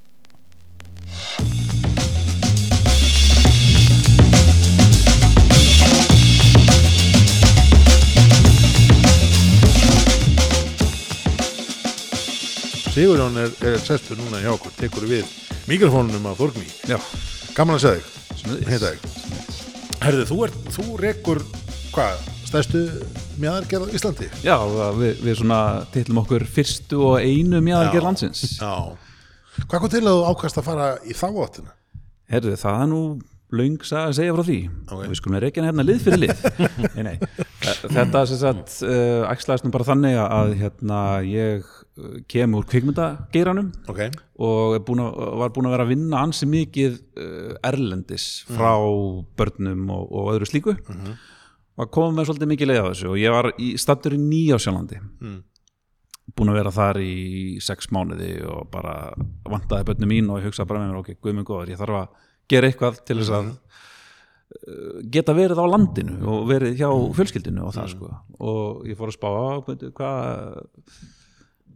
[12.93, 15.29] Sigurjón er, er sestur núna hjá okkur, tekur við
[15.69, 16.67] mikrofónunum af Þorgný.
[16.89, 16.99] Já,
[17.55, 18.71] Gaman að segja þig, Smiðis.
[18.73, 19.01] heita þig.
[20.03, 21.41] Herðu, þú, er, þú rekur,
[21.95, 22.83] hvað, stærstu
[23.43, 24.29] mjæðargerð Íslandi?
[24.43, 24.57] já
[24.99, 25.61] við, við svona
[25.95, 28.73] tillum okkur fyrstu og einu mjæðargerð landsins Já.
[29.67, 31.75] Hvað kom til að þú ákast að fara í þá áttina?
[32.29, 33.01] Herðu, það er nú
[33.59, 34.57] löng að segja frá því
[34.93, 35.03] Ok.
[35.09, 36.43] Við skulum reykja hérna lið fyrir lið
[36.99, 37.15] nei, nei.
[37.89, 43.71] Þetta sem sagt uh, æxlaðist nú bara þannig að hérna, ég uh, kem úr kvikmyndageiranum
[43.89, 44.03] Ok.
[44.45, 48.75] og er búin að, var búin að vera að vinna ansi mikið uh, erlendis frá
[49.41, 53.19] börnum og, og öðru slíku og að koma með svolítið mikið leið á þessu og
[53.23, 55.41] ég var í stattur í Nýjásjálandi Mm.
[56.37, 57.15] Búin að vera þar í
[57.65, 58.95] sex mánuði og bara
[59.49, 62.01] vantaði börnum mín og ég hugsaði bara með mér ok, guð minn góður, ég þarf
[62.01, 67.65] að gera eitthvað til þess að uh, geta verið á landinu og verið hjá fjölskyldinu
[67.69, 68.11] og það sko.
[68.39, 70.69] Og ég fór að spá á hvað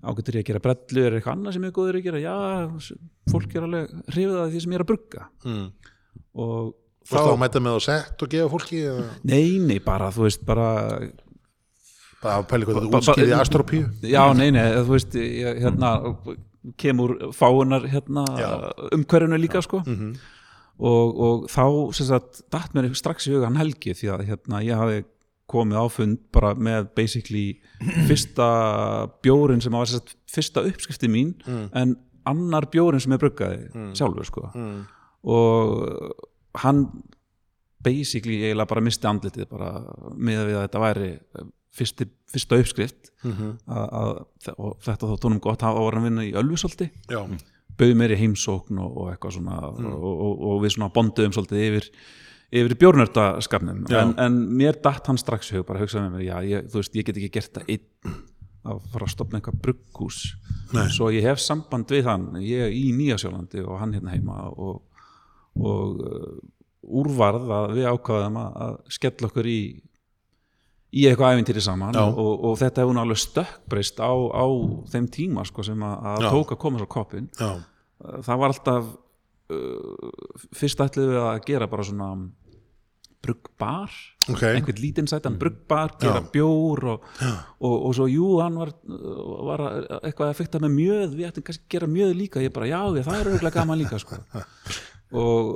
[0.02, 2.22] ágættur ég að gera brellu er eitthvað annað sem ég er góður að gera?
[2.22, 2.36] Já,
[3.30, 5.26] fólk er alveg hrifið að því sem ég er að brugga.
[5.46, 5.66] Mm.
[6.42, 9.04] og varst þá að mæta með á sett og gefa fólki eða?
[9.28, 10.68] Nei, nei, bara þú veist bara
[12.22, 13.84] bara að pæli hvað ba- útskýrði astropíu?
[14.02, 15.92] já, nei, nei, þú veist ég, hérna,
[16.78, 18.24] kemur fáunar hérna,
[18.94, 20.12] umhverjunu líka sko Mhm.
[20.78, 24.62] og, og þá sem sagt, datt mér strax í huga hann Helgi því að hérna,
[24.64, 25.04] ég hafi
[25.52, 27.60] komið á fund bara með basically
[28.08, 28.46] fyrsta
[29.22, 31.34] bjórin sem var sagt, fyrsta uppskrifti mín
[31.74, 33.66] en annar bjórin sem ég bruggaði
[33.98, 34.86] sjálfur sko Mm.
[35.24, 36.12] og
[36.62, 36.86] hann
[37.82, 39.70] basically eiginlega bara misti andlitið bara
[40.14, 41.10] með við að þetta væri
[41.72, 43.12] fyrsti, fyrsta uppskrift.
[43.22, 43.54] Mhm.
[43.68, 45.62] að, að, og þetta þótt honum gott.
[45.62, 46.90] Að voru að vinna í Ölfusolti
[47.78, 51.64] bauði mér í heimsókn og, og eitthvað svona og, og, og við svona bonduðum svolítið
[51.68, 51.88] yfir
[52.52, 56.66] yfir bjórnördaskapnum en, en mér datt hann strax hug bara hugsaði með mér, já, ég,
[56.68, 58.18] þú veist, ég get ekki gert það einn
[58.62, 60.18] að fara að stopna eitthvað brugghús.
[60.94, 64.84] Svo ég hef samband við hann ég í Nýjasjólandi og hann hérna heima og,
[65.58, 66.36] og uh,
[67.00, 69.58] úrvarð að við ákvaðum að, að skella okkur í
[70.92, 74.44] í eitthvað æfintýri saman og, og þetta hefur alveg stökkbreyst á, á
[74.92, 76.30] þeim tíma sko, sem að, að Já.
[76.34, 77.50] tók að koma svo koppin Já.
[78.26, 80.12] það var alltaf uh,
[80.52, 82.10] fyrst ætlum við að gera bara svona
[83.22, 83.90] bruggbar
[84.32, 84.42] Ok.
[84.48, 86.30] einhvern lítinn sætan bruggbar gera Já.
[86.34, 87.04] bjór og,
[87.62, 88.72] og, og svo jú, hann var,
[89.46, 92.52] var að- eitthvað að fykta með mjöð við ættum kannski að gera mjöð líka ég
[92.54, 94.18] bara, já, ég, það er auðvitað gaman líka sko.
[95.22, 95.48] og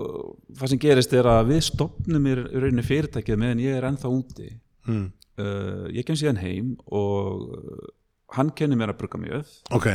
[0.61, 4.53] það sem gerist er að við stopnum í rauninni fyrirtækið meðan ég er ennþá úti
[4.87, 5.09] Mm.
[5.39, 7.91] Uh, ég kem síðan heim og uh,
[8.37, 9.87] hann kennir mér að brugga mjöð Ok.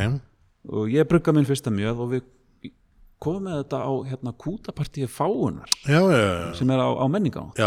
[0.72, 2.30] og ég brugga minn fyrsta mjöð og við
[3.22, 6.54] komum með þetta á hérna, kútapartíi fáunar Já, já, já.
[6.58, 7.60] sem er á, á menninga og,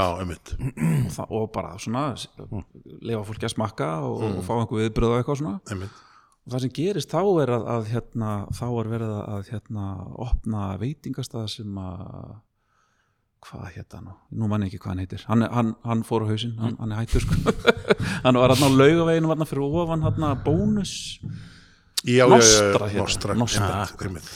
[1.30, 2.08] og bara svona
[3.06, 6.00] lefa fólki að smakka og, og fá einhver viðbröð og eitthvað svona Einmitt.
[6.42, 9.86] og það sem gerist þá er að, að hérna, þá er verið að hérna,
[10.26, 12.34] opna veitingastað sem að
[13.44, 14.48] hvað hétta hann, nú?
[14.50, 15.24] Mann ekki hvað hann heitir.
[15.28, 17.54] Hann, hann, hann fór á hausinn, hann, hann er hættur sko.
[18.24, 20.94] hann var hann á laugaveginu hann fyrir ofan hann bónus.
[22.04, 23.38] Já, já, já, Nostra heitir Nostra.
[23.38, 23.70] Nostra.
[23.84, 24.34] Einmitt, einmitt.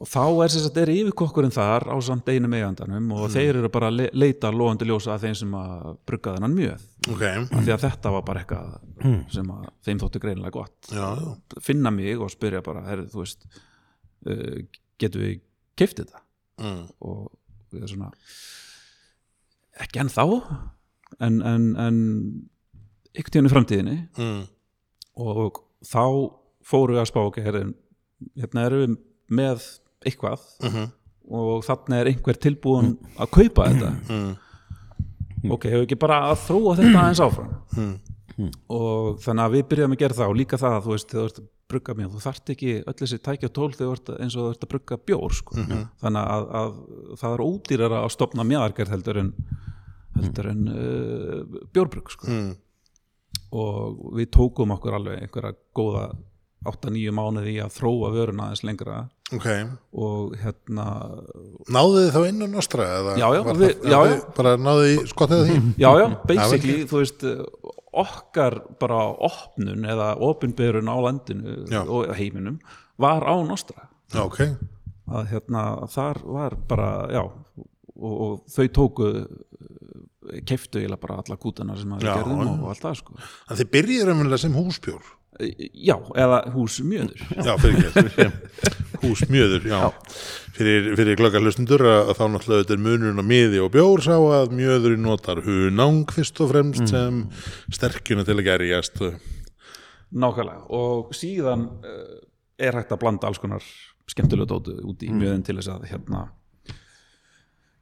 [0.00, 3.70] og þá er sem sagt er yfirkokkurinn þar á samt einum eigandanum og þeir eru
[3.72, 7.66] bara að le leita lóandi ljósa að þeim sem að brugga þennan mjög ok, af
[7.66, 10.78] því að þetta var bara eitthvað sem að þeim þóttu greinilega gott.
[10.88, 14.56] Já, já, finna mig og spyrja bara herri, þú veist uh,
[15.02, 15.44] getum við
[15.76, 16.24] keift þetta?
[16.60, 16.80] Mm.
[17.08, 17.28] og
[17.90, 18.10] svona
[19.80, 20.24] ekki enn þá
[21.20, 21.96] en, en, en
[23.18, 24.42] ykkur tíðan í framtíðinni Mm.
[25.16, 26.02] og þá
[26.64, 27.62] fórum við að spá herri,
[28.38, 28.96] hérna erum við
[29.30, 29.64] með
[30.06, 30.90] eitthvað Mhm.
[31.30, 34.36] og þarna er einhver tilbúin að kaupa þetta Mm.
[35.50, 38.50] ok, hefur ekki bara að þróa þetta aðeins áfram Mm.
[38.68, 41.24] og þannig að við byrjum að gera það og líka það að þú veist, þú
[41.24, 44.46] að brugga mér þú þarft ekki öll þessi tækja tól þegar þú ert eins og
[44.46, 45.58] þú ert að brugga bjór sko.
[46.04, 46.72] þannig að, að
[47.22, 49.30] það er ódýrara að stopna mjæðargerð heldur en
[50.20, 52.26] heldur en uh, bjórbrugg sko.
[52.30, 52.50] Mm.
[53.54, 56.08] og við tókum okkur alveg einhverja góða
[56.70, 58.96] 8-9 mánuði í að þróa vöruna aðeins lengra
[59.32, 59.46] ok
[60.04, 60.84] og hérna
[61.72, 64.24] náðu þið þá inn á nostra Já, já, við- það- já, þið já.
[64.36, 67.24] bara náðu í skottið því já, já, basically, þú veist
[67.92, 71.82] okkar bara opnun eða opinberun á landinu Já.
[71.82, 72.60] og heiminum
[73.00, 74.40] var á Nostra já, ok,
[75.10, 77.22] að hérna þar var bara já,
[77.96, 79.10] og, og þau tóku
[80.46, 83.16] keiftu eiginlega bara alla kútana sem að Já, við gerðum og, og allt það sko.
[83.50, 85.08] En þið byrjið raunverulega sem húsbjór
[85.74, 88.32] já, eða hús mjöður já, fyrir
[89.00, 89.80] húsmjöður, já,
[90.56, 94.16] fyrir, fyrir glöggar hlustundur að þá náttúrulega þetta er munurinn á miði og bjór sá
[94.16, 97.22] að mjöðurinn notar hunang fyrst og fremst sem
[97.72, 99.00] sterkjuna til að gerjast.
[100.10, 100.66] Nákvæmlega.
[100.74, 102.18] Og síðan uh,
[102.60, 103.64] er hægt að blanda alls konar
[104.10, 106.26] skemmtilega dótu út í mjöðin til þess að hérna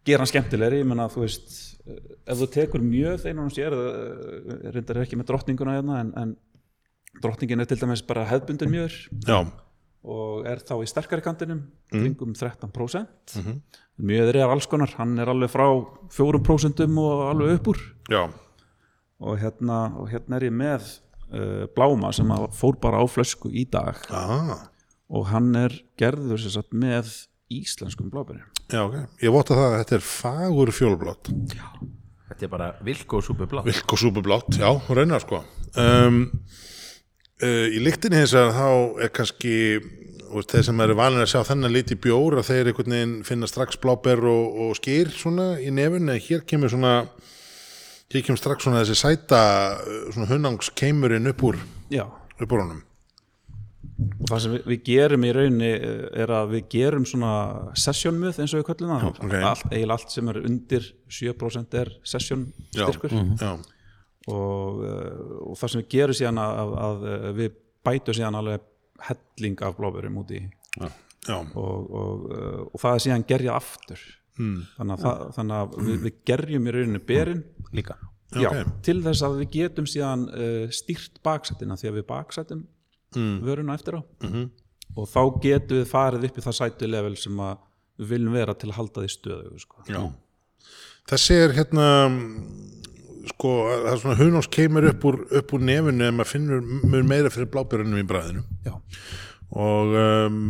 [0.08, 1.98] gera hann skemmtilegri, ég menna þú veist eh,
[2.32, 6.34] ef þú tekur mjöð einan og sér uh, reyndar ekki með drottninguna hérna en, en
[7.22, 9.38] drottningin er til dæmis bara hefbundin mjöður já,
[10.08, 13.36] og er þá í sterkari kantinum kringum 13%
[13.98, 15.66] mjöður er alls konar, hann er alveg frá
[16.14, 17.82] 4% og alveg upp úr.
[18.12, 18.22] Já,
[19.18, 20.86] og hérna, og hérna er ég með
[21.34, 23.98] uh, bláma sem að fór bara á flösku í dag.
[24.14, 24.68] Ah,
[25.10, 27.10] og hann er gerður sem sagt með
[27.48, 28.96] íslenskum blábæri já, ok.
[29.24, 31.30] Ég vota það að þetta er fagur fjólblátt
[32.28, 35.40] Þetta er bara vilk og súpu blá Vilk og súpublátt, já, raunar sko.
[35.80, 36.26] Um,
[37.44, 39.54] uh, Í lyktinni hins vegar þá er kannski
[40.32, 43.14] veist, þeir sem eru vanir að sjá þennan lit í bjór að þeir einhvern veginn
[43.28, 47.00] finna strax bláber og, og skýr svona í nefun en hér kemur svona
[48.12, 49.40] hér kemur strax svona þessi sæta
[49.78, 52.04] uh, svona hunnangskeimurinn upp úr já,
[52.38, 52.84] upp úr honum.
[53.98, 57.32] Og það sem við, við gerum í rauninni eh, er að við gerum svona
[57.78, 59.06] sessionmöð eins og við köllum það.
[59.10, 59.34] Ok.
[59.48, 60.86] allt, eiginlega allt sem er undir
[61.18, 62.44] 7% er session
[62.76, 63.16] Já, styrkur.
[63.40, 63.50] Já,
[64.34, 68.66] og, uh, og það sem við gerum síðan að, að, að við bætum síðan alveg
[69.08, 70.42] helling af blóðbörum út í
[70.78, 74.04] já, og, og, uh, og það er síðan gerja aftur
[74.38, 74.60] mm.
[74.76, 77.44] þannig, að það, þannig að við, við gerjum í rauninu berin
[77.76, 77.98] Líka
[78.34, 78.72] já, Ok.
[78.84, 82.64] til þess að við getum síðan uh, stýrt baksættina því að við baksættum
[83.16, 83.36] mm.
[83.46, 84.48] vöruna eftir á -hmm.
[84.96, 87.66] og þá getum við farið upp í það sætu level sem að
[87.98, 89.82] við viljum vera til að halda því stöðu sko.
[89.88, 90.02] já.
[91.08, 91.86] Þessi er hérna
[93.32, 97.32] sko, það er svona hunnangskeimur upp úr, upp úr nefunu en maður finnur mun meira
[97.32, 98.74] fyrir blábjörunum í bræðinu já,
[99.54, 100.42] og um,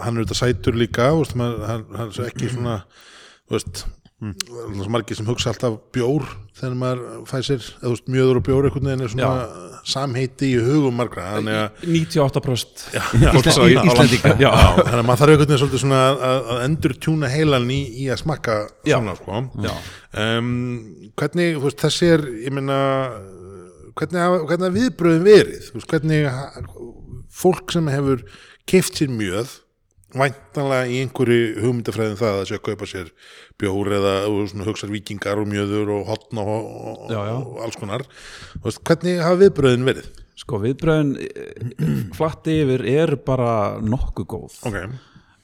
[0.00, 2.78] hann er auðvitað sætur líka veist, maður, hann, hann er ekki svona
[3.52, 3.84] veist
[4.22, 4.82] mm.
[4.92, 6.24] margir sem hugsa alltaf bjór
[6.56, 9.32] þegar maður fæ sér, veist, mjöður og bjór einhvern veginn er svona
[9.88, 11.48] samheiti í hugum margra að
[11.82, 13.30] 98% já, já,
[14.44, 16.22] Já, þannig að maður þarf einhvern veginn svona að,
[16.54, 18.96] að endur tjúna heilan í, í að smakka Já.
[18.98, 19.72] svona sko Já.
[20.26, 20.52] um,
[21.18, 22.78] hvernig, veist, þessi er ég meina
[23.98, 26.30] hvernig, hvernig viðbröðum verið veist, hvernig
[27.42, 28.22] fólk sem hefur
[28.68, 29.58] keift sér mjöð
[30.12, 33.12] væntanlega í einhverju hugmyndafræðin það að sé að kaupa sér
[33.60, 34.14] bjór eða
[34.66, 37.36] hugsar vikingar og mjöður og hotn og, og, Já, já.
[37.38, 38.04] og alls konar.
[38.64, 40.10] Veist, hvernig hafa viðbröðin verið?
[40.42, 41.14] Sko viðbröðin
[42.18, 43.52] flatt yfir er bara
[43.84, 44.58] nokkuð góð.
[44.68, 44.88] Ok, uh,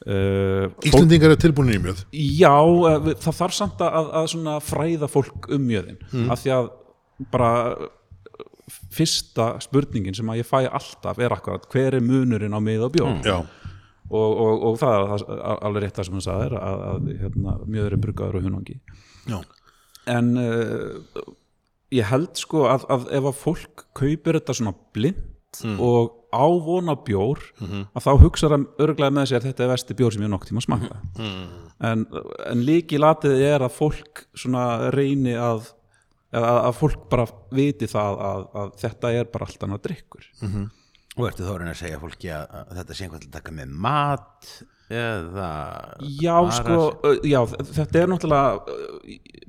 [0.09, 2.02] fólk, Íslendingar er tilbúin í mjöð?
[2.12, 2.57] Já,
[2.92, 6.00] eh, það þarf samt að, að fræða fólk um mjöðin.
[6.12, 6.28] Mm.
[6.35, 6.74] af því að
[7.33, 7.52] bara
[8.92, 12.94] fyrsta spurningin sem að ég fæ alltaf er akkurat hver er munurinn á mið og
[12.96, 13.14] bjór?
[13.24, 13.38] Já,
[14.09, 15.27] og, og, og það er
[15.68, 18.79] alveg rétt það sem hann sagði að, að hérna, mjöður er bruggaður og hunangi.
[19.29, 19.38] Já,
[20.14, 21.25] en uh,
[21.94, 25.25] ég held sko að, að ef að fólk kaupir þetta svona blind
[25.81, 27.40] og á vona bjór
[27.97, 30.61] að þá hugsa það örglega með sér þetta er vesti bjór sem ég nokk tíma
[30.61, 30.99] að smakka
[31.88, 32.03] en,
[32.51, 35.71] en líki latið er að fólk svona reyni að
[36.37, 37.25] að, að fólk bara
[37.57, 40.29] viti það að, að þetta er bara allt annað drikkur
[41.18, 43.72] Og ertu þá að segja fólki að, að þetta sé einhvern til að taka með
[43.87, 44.50] mat
[44.88, 45.48] eða
[46.22, 47.40] Já, sko, uh, já,
[47.76, 48.76] þetta er náttúrulega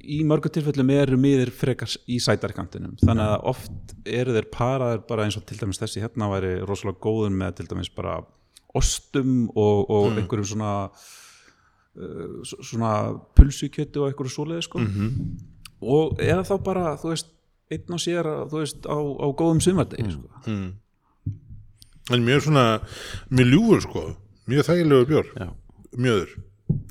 [0.04, 2.98] í- mörgu tilfellum eru miðir frekar í sætarkantinum.
[3.00, 7.00] Þannig að oft eru þeir paraðir bara eins og til dæmis þessi hérna væri rosalega
[7.06, 8.18] góður með til dæmis bara
[8.76, 12.92] ostum og, og einhverjum svona uh, svona
[13.38, 14.84] pulsukjötu og einhverju svoleiði sko.
[15.80, 17.32] Og eða þá bara, þú veist
[17.72, 20.44] einn og sér, þú veist, á, á góðum sumardegi sko.
[22.10, 22.66] En mjög svona,
[23.30, 24.06] mjög ljúfur sko.
[24.50, 25.30] Mjög þægilegur bjór.
[25.38, 25.50] Já.
[25.98, 26.34] mjöður,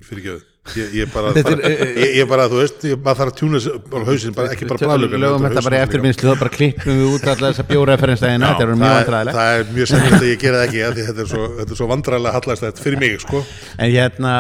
[0.03, 3.39] fyrir ekki ég, ég bara, bara ég, ég bara, þú veist, ég bara þarf að
[3.41, 3.61] tjúna
[4.09, 7.55] hausinn, bara ekki bara bræðlöfin lögum þetta bara eftirvinnslu þá bara klippum við út allar
[7.55, 10.67] þessa bjóraferðinstæðina þetta er mjög það, vandræðilegt það er mjög sennilegt að ég gera það
[10.69, 13.43] ekki af því þetta er svo, þetta er svo vandræðilega hallast fyrir mig sko.
[13.79, 14.35] En hérna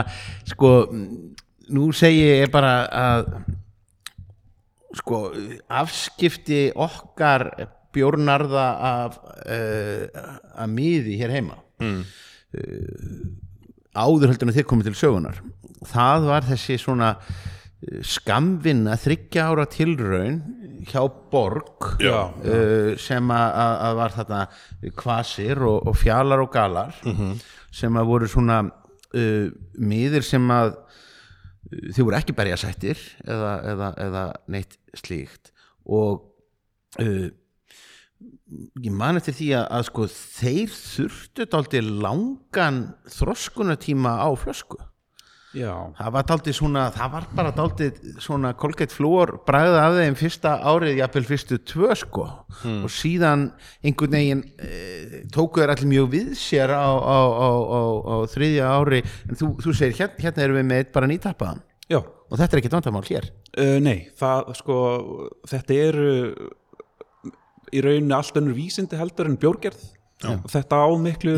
[0.52, 0.72] sko
[1.78, 3.32] nú segi ég bara að
[4.98, 5.22] sko
[5.80, 7.50] afskipti okkar
[7.94, 10.24] bjórnarða af uh,
[10.58, 12.02] að miði hér heima mm.
[13.96, 15.40] áður heldur en þið komið til sögunar
[15.88, 20.40] það var þessi svona eh, skamvinna þryggja ára tilraun
[20.88, 22.30] hjá Borg Já.
[22.30, 24.42] uh, sem að, var þarna
[24.98, 26.94] kvasir og, og fjalar og galar
[27.74, 29.48] sem að voru svona uh,
[29.78, 34.24] miðir sem að uh, þau voru ekki berjasættir eða, eða, eða
[34.54, 35.52] neitt slíkt
[35.84, 36.24] og
[37.02, 37.28] uh,
[38.82, 42.84] ég man eftir því að, að sko þeir þurftu dálítið langan
[43.16, 44.80] þroskunatíma á flösku.
[45.56, 50.16] Já, það var dálítið svona, það var bara dálítið svona kolgeitt flúor bræða af þeim
[50.20, 52.26] fyrsta árið, jafnvel fyrstu tvö sko.
[52.68, 53.46] Og síðan
[53.80, 58.68] einhvern veginn e, tóku þeir allir mjög við sér á, á, á, á, á þriðja
[58.76, 59.00] ári.
[59.24, 61.64] En þú, þú segir, hérna, hérna erum við með bara nýtappaðan.
[61.88, 62.02] Já.
[62.28, 63.30] Og þetta er ekkert vandamál hér.
[63.56, 64.78] Uh, nei, það sko
[65.48, 66.08] þetta eru
[67.72, 69.84] í rauninni allt önnur vísindi heldur en bjórgerð.
[70.28, 71.34] Og þetta á miklu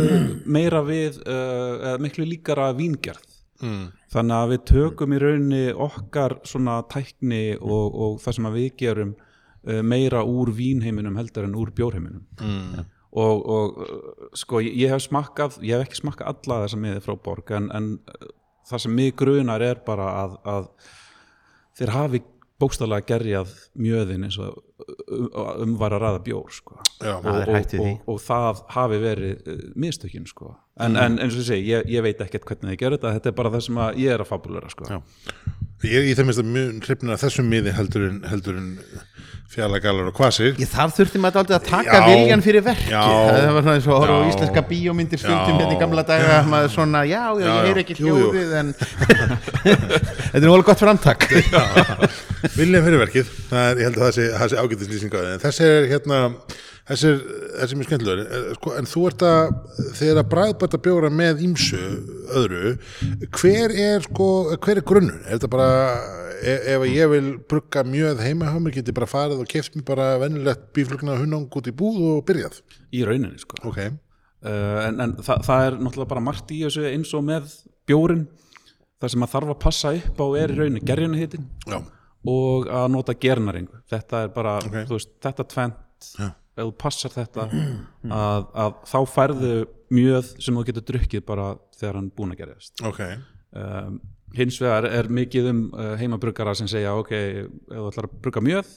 [0.56, 3.26] meira við uh, miklu líkara víngerð.
[3.60, 3.90] Mm.
[4.08, 8.70] þannig að við tökum í rauninni okkar svona tækni og, og það sem að við
[8.80, 12.24] gerum uh, meira úr vínheiminum heldur en úr bjórheiminum.
[12.40, 12.86] Mm.
[13.20, 17.04] og, og uh, sko ég, ég hef smakkað ég hef ekki smakkað alla þessa miði
[17.04, 17.90] frá borg en, en
[18.70, 20.70] það sem mig grunar er bara að, að
[21.76, 22.22] þeir hafi
[22.60, 24.58] bókstaflega gerjað mjöðin eins og
[25.08, 25.28] um,
[25.64, 26.76] um var að ræða bjór sko.
[27.00, 27.14] Já.
[27.16, 30.54] og, Það og, og, og það hafi verið uh, mistökin sko.
[30.80, 33.38] en, en eins og segi, ég, ég veit ekkert hvernig þið gerðu þetta, þetta er
[33.40, 35.02] bara það sem að ég er að fabulera sko.
[35.84, 38.70] ég, ég það minnst að mjög hrifna þessum miði heldur en, heldur en
[39.50, 42.04] fjallagalar og kvasir ég þar þurfti maður dálítið að taka Já.
[42.06, 43.00] viljan fyrir verki Já.
[43.02, 44.14] það var svona eins og Já.
[44.30, 45.58] íslenska bíómyndir stundum Já.
[45.58, 47.66] hérna í gamla daga maður svona, já, já, Já, ég já.
[47.66, 48.72] heyr ekki hljóðið en
[49.64, 51.26] þetta er alveg gott framtak
[52.60, 55.44] vilja fyrir verkið það er, ég held að það sé, sé ágætislýsing á því en
[55.48, 56.20] þessi er hérna
[56.90, 57.20] þessi er,
[57.64, 58.22] er mjög skemmtilegur.
[58.36, 59.52] En, sko, en þú ert að,
[59.98, 61.80] þegar að bræðbæta bjóra með ímsu
[62.40, 62.72] öðru
[63.38, 65.70] hver er sko, hver er grunnur er þetta bara,
[66.40, 69.78] e, ef ég vil brugga mjög heima hjá mér, get ég bara farið og keft
[69.78, 72.60] mér bara vennilegt bíflugna hundang út í búð og byrjað?
[72.96, 73.60] Í rauninni sko.
[73.70, 77.54] ok, uh, en, en það, það er náttúrulega bara margt í þessu eins og með
[77.88, 78.26] bjórin
[79.00, 81.78] það sem að þarf að passa upp á er í rauninni gerjana hitin já,
[82.28, 84.82] og að nota gernaringu þetta er bara, Ok.
[84.90, 86.30] þú veist, þetta tvent Já.
[86.60, 89.52] Ef þú passar þetta að, að þá færðu
[89.90, 94.00] mjöð sem þú getur drukkið bara þegar hann búin að gerðast ok um,
[94.36, 98.44] hins vegar er mikið um uh, heimabruggara sem segja ok, ef þú ætlar að brugga
[98.46, 98.74] mjöð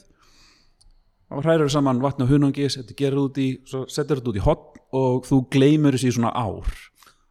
[1.30, 4.44] þá hræður saman vatn og hunangi setur gerð út í, svo setur þetta út í
[4.44, 6.70] hotn og þú gleymur þessi í svona ár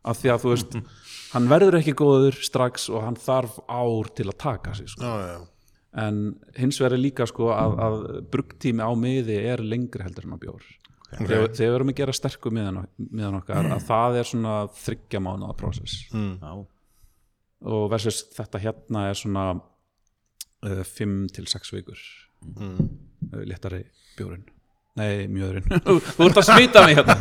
[0.04, 0.78] af því að þú veist
[1.34, 5.04] hann verður ekki góður strax og hann þarf ár til að taka sig sko.
[5.04, 5.53] já, já.
[6.00, 6.22] En
[6.58, 7.98] hins vegar er líka sko að, að
[8.34, 10.64] bruggtími á miði er lengri heldur en á bjór.
[11.14, 15.22] Þegar, þegar við erum að gera sterku miðan, miðan okkar að það er svona þryggja
[15.22, 16.08] mánuða prósess.
[16.10, 16.54] Já.
[17.74, 22.02] og versus þetta hérna er svona uh, 5 til 6 vikur
[22.42, 22.90] mm.
[23.30, 23.84] uh, léttari
[24.18, 24.48] bjórin
[25.00, 25.66] nei, mjöðurinn.
[26.16, 27.16] Þú ert að smita mig hérna.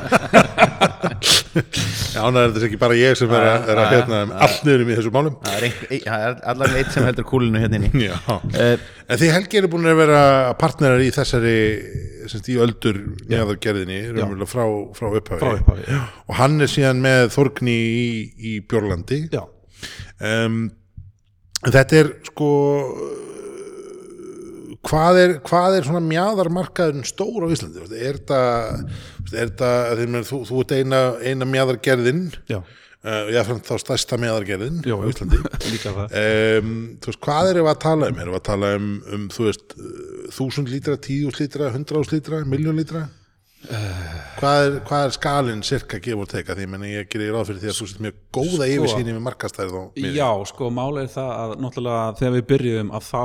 [2.13, 4.97] Já, þetta er ekki bara ég sem er að, er að hérna allt niður í
[4.99, 5.39] þessu málum?
[5.47, 8.05] Það er, það er allavega eitt sem heldur kúlinu hérna inni.
[8.07, 10.21] Já, uh, en því Helgi eru búin að vera
[10.61, 11.57] partnerar í þessari
[12.31, 13.01] semst, í öldur
[13.33, 14.65] neðargerðinni raunverulega frá,
[14.97, 16.01] frá upphafi, Frá upphafi, já.
[16.29, 19.43] og hann er síðan með Þorgni í, í Björlandi já,
[20.29, 20.63] um,
[21.67, 22.51] þetta er sko
[24.89, 27.87] hvað er, hvað er svona mjaðarmarkaðurinn stór á Íslandi?
[27.99, 28.21] Er
[29.33, 34.83] þetta er þú, þú ert eina, eina mjaðargerðin já, uh, ég fann þá stærsta mjaðargerðin
[34.87, 35.41] já á Íslandi.
[36.13, 38.21] Um, veist, hvað erum við að tala um?
[38.23, 42.45] Erum við að tala um, um þú veist uh, þúsund lítra, tíðús lítra, hundraðús lítra
[42.49, 43.09] miljón lítra?
[44.41, 47.61] Hvað er, hvað er skalinn cirka gef og teka því menn ég gerir ráð fyrir
[47.63, 51.13] því að þú sett mjög góða Sko- yfirsýni með markastærið og Já, sko, máli er
[51.13, 53.23] það að náttúrulega þegar við byrjuðum að þá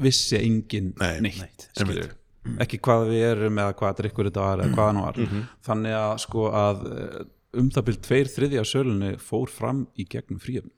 [0.00, 2.12] vissi engin Nei, neitt skilur
[2.58, 5.18] ekki hvað við erum eða hvað drikkur þetta var eða hvað hann var.
[5.62, 7.18] Þannig að sko að eh,
[7.60, 10.72] um það byrjum tveir þriðja sölunni fór fram í gegnum fríöfn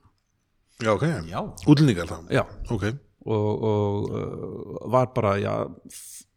[0.83, 1.39] Já, ok, Já.
[1.71, 2.17] útlendingar þá?
[2.35, 2.43] Já,
[2.75, 2.83] Ok,
[3.25, 5.53] og, og uh, var bara já,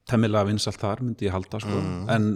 [0.09, 1.81] temmilega vinsalt þar myndi ég halda sko.
[2.14, 2.29] en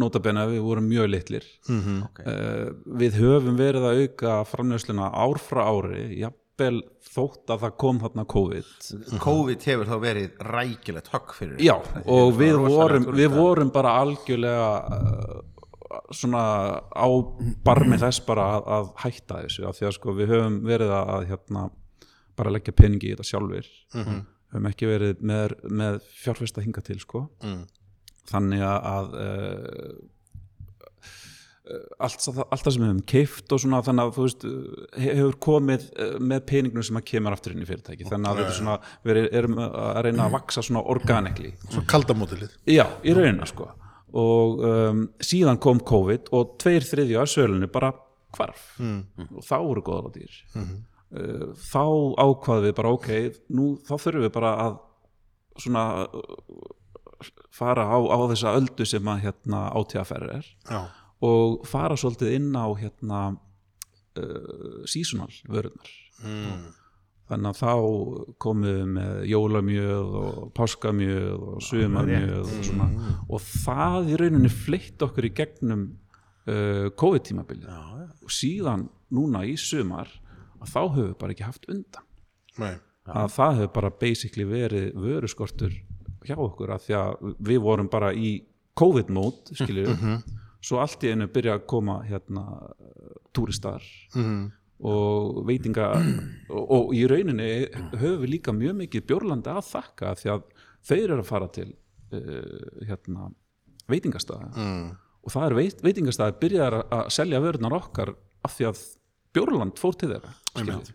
[0.00, 1.44] notabene við vorum mjög litlir.
[1.68, 1.98] Mhm.
[2.24, 6.06] uh, við höfum verið að auka framnjösluna ár frá ári
[6.54, 6.82] jafnvel
[7.14, 8.68] þótt að það kom þarna COVID.
[9.22, 11.74] COVID hefur þá verið rækilegt högg fyrir já
[12.06, 15.42] og við vorum, við vorum bara algjörlega uh,
[16.10, 16.44] svona
[16.94, 17.08] á
[17.64, 21.12] barmi þess bara að, að hætta þessu af því að sko við höfum verið að,
[21.14, 21.66] að hérna
[22.36, 27.28] bara leggja peningi í þetta sjálfur höfum ekki verið með, með fjárfesta hinga til sko.
[27.42, 27.64] Mm.
[28.30, 29.94] þannig að uh,
[32.04, 34.42] allt, það- allt það sem við höfum keift og svona þannig að þú veist
[35.00, 38.40] he- hefur komið eh, með peningnum sem að kemur aftur inn í fyrirtæki þannig að
[38.42, 38.76] þetta er svona
[39.08, 41.54] við erum að reyna að vaksa svona organically.
[41.72, 43.70] Svo kaldamótilið Já, í raunina sko.
[44.14, 47.92] Og um, síðan kom COVID og tveir þriðja af sölunni bara
[48.36, 48.66] hvarf.
[49.34, 50.36] Og þá voru góðar á dýr.
[51.14, 51.82] Uh, þá
[52.22, 53.08] ákvaðum við bara ok,
[53.54, 54.76] nú þá þurfum við bara að
[55.64, 55.84] svona
[57.54, 60.48] fara á, á þessa öldu sem að hérna átíðaferð er.
[60.68, 60.80] Já,
[61.22, 65.92] og fara svolítið inn á hérna uh, seasonal vörunar
[67.30, 67.72] þannig að þá
[68.42, 72.88] komum við með jólamjöð og páskamjöð og sumarmjöð og svona.
[73.28, 77.70] Og það í rauninni fleitt okkur í gegnum uh, COVID-tímabilið.
[78.24, 80.12] Og síðan núna í sumar
[80.60, 82.08] að þá höfum við bara ekki haft undan.
[82.60, 82.74] Nei.
[83.04, 85.74] Að það hefur bara basically verið vöruskortur
[86.24, 88.36] hjá okkur að því að við vorum bara í
[88.80, 90.20] COVID-mót skiljum
[90.64, 92.44] svo allt í einu byrja að koma hérna
[93.36, 93.82] túristar
[94.16, 94.44] Mhm.
[94.84, 95.86] og veitinga
[96.50, 97.48] og, og í rauninni
[97.94, 100.42] höfum við líka mjög mikið bjórlandi að þakka því að
[100.88, 103.28] þeir eru að fara til uh, hérna
[103.88, 104.88] veitingastæða mm.
[105.24, 108.82] og það er veit, veitingastæði byrjaðar að- selja vörunar okkar af því að
[109.34, 110.92] bjórland fór til þeirra skiljið.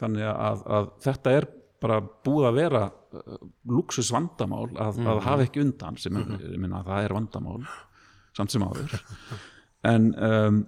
[0.00, 1.46] þannig að, að þetta er
[1.80, 3.36] bara búið að vera uh,
[3.68, 7.60] luxus vandamál að, að hafa ekki undan sem er, ég minna að það er vandamál
[8.36, 8.96] samt sem áður.
[9.86, 10.62] En um,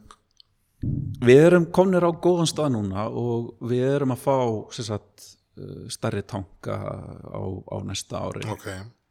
[1.24, 4.36] við erum komnir á góðan stað núna og við erum að fá
[4.78, 8.44] sagt, uh, stærri tanka á, á næsta ári.
[8.52, 8.70] Ok,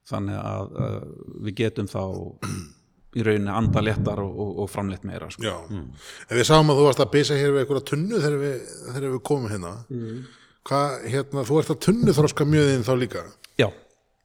[0.09, 0.97] þannig að uh,
[1.45, 2.03] við getum þá
[3.17, 5.45] í rauninni anda léttar og, og, og framleitt meira sko.
[5.45, 5.55] já.
[5.73, 9.09] En við sáum að þú varst að bysa hér við einhverja tunnu þegar við, þegar
[9.15, 9.73] við komum hérna.
[10.67, 13.23] Hvað, hérna, þú ert að tunnu þroska mjöðin þá líka?
[13.57, 13.69] Já,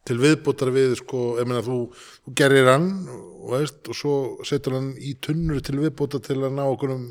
[0.08, 1.82] til viðbútar við, sko, ég meina þú,
[2.26, 6.56] þú gerir hann, og veist, og svo setur hann í tunnur til viðbútar til að
[6.56, 7.04] ná okkur um,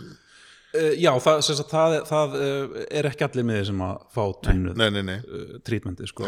[0.75, 4.21] uh, já það, sem sagt, það, það uh, er ekki allir með sem að fá
[4.47, 5.15] tunnuð nei, nei, nei.
[5.23, 6.27] uh, trítmendi sko.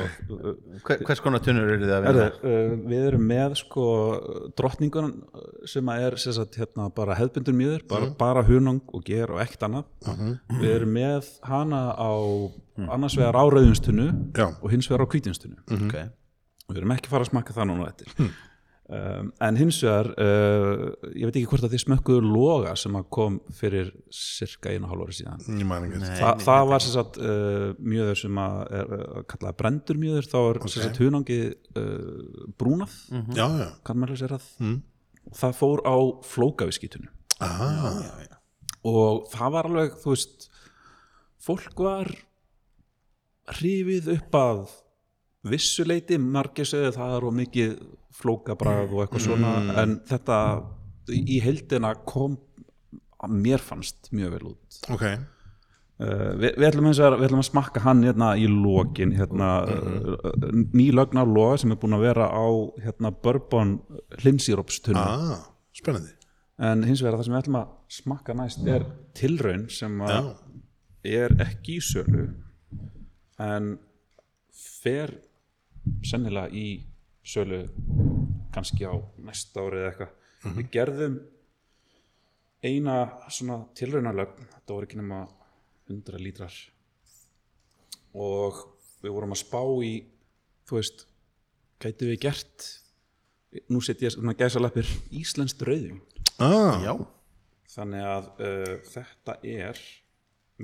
[0.88, 2.30] Hver, hvers konar tunnur eru þið að vinna?
[2.39, 3.86] uh, við erum með sko
[4.55, 5.14] drottningun
[5.70, 9.43] sem að er sem sagt, hérna, bara hefðbundur mjöður bara, bara hunang og ger og
[9.43, 9.91] ekkert annað.
[10.64, 12.14] Við erum með hana á
[12.88, 16.07] annars vegar á rauðinstunnu og hins vegar á hvítinstunnu Okay.
[16.72, 18.34] Við erum ekki að fara að smakka það núna eftir.
[18.93, 20.82] Um, en hins vegar uh,
[21.16, 24.91] ég veit ekki hvort að þið smökkuðu loga sem að kom fyrir cirka einu og
[24.91, 25.45] hálf ári síðan.
[25.55, 26.01] Ég man ekki.
[26.20, 30.38] Þa, það var sem sagt uh, mjöður sem að er uh, kallaða brendur mjöður þá
[30.41, 31.39] er sem sagt hunangi
[31.80, 32.99] uh, brúnað.
[33.32, 34.78] Já, já, kannmælisverað mm.
[35.32, 35.95] og það fór á
[36.34, 37.11] flókaviskítunu
[37.43, 37.93] aha,
[38.88, 40.47] og það var alveg þú veist
[41.43, 42.11] fólk var
[43.57, 44.64] hrifið upp að
[45.43, 47.75] vissuleiti margir segðu það er mikið
[48.13, 50.39] flókabræð og eitthvað svona en þetta
[51.11, 52.37] í heildina kom
[53.23, 54.79] að mér fannst mjög vel út.
[54.93, 55.05] Ok.
[56.03, 60.33] Uh, við, við, ætlum að, við ætlum að smakka hann hérna í lokin hérna, uh,
[60.73, 62.45] nýlögn á loga sem er búin að vera á
[62.81, 63.75] hérna, bourbon
[64.23, 66.15] hlinsírópstunni Ah, spennandi.
[66.63, 68.87] En hins vegar það sem við ætlum að smakka næst er
[69.17, 70.33] tilraun sem að
[71.03, 72.27] er ekki í sölu
[73.43, 73.73] en
[74.81, 75.13] fer
[76.05, 76.84] sennilega í
[77.23, 77.63] sölu
[78.53, 80.13] kannski á næsta ári eða eitthvað.
[80.57, 81.15] Við gerðum
[82.63, 82.97] eina
[83.31, 85.23] svona tilraunalögn þetta voru ekki nema
[85.89, 86.55] 100 lítrar.
[88.13, 88.59] Og
[89.03, 89.93] við vorum að spá í
[90.67, 91.05] þú veist
[91.84, 92.69] gætu við gert
[93.69, 95.99] nú set ég svona gæsalappir íslenskt rauðvín.
[96.41, 96.93] Ah, Já,
[97.75, 99.81] þannig að uh, þetta er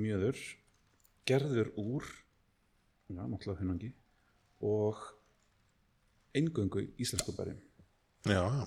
[0.00, 0.40] mjöður
[1.28, 2.06] gerður úr
[3.10, 3.92] já, náttúrulega hunangi
[4.60, 5.00] og
[6.36, 7.58] eingöngu íslensku bærim
[8.28, 8.66] Já, já.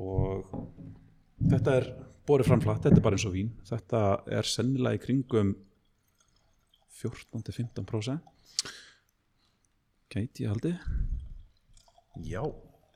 [0.00, 0.48] Og
[1.50, 1.88] þetta er
[2.26, 3.50] borið framflatt, þetta er bara eins og vín.
[3.68, 4.00] Þetta
[4.32, 5.50] er sennilega í kringum
[7.02, 8.30] 14-15%
[10.12, 10.72] gæti ég haldi.
[12.28, 12.42] Já,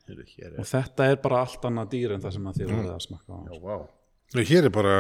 [0.06, 3.36] er og þetta er bara allt annað dýr en það sem þið voruð að smakka
[3.36, 3.40] á.
[3.52, 3.76] Já,
[4.36, 4.96] Nei, hér er bara,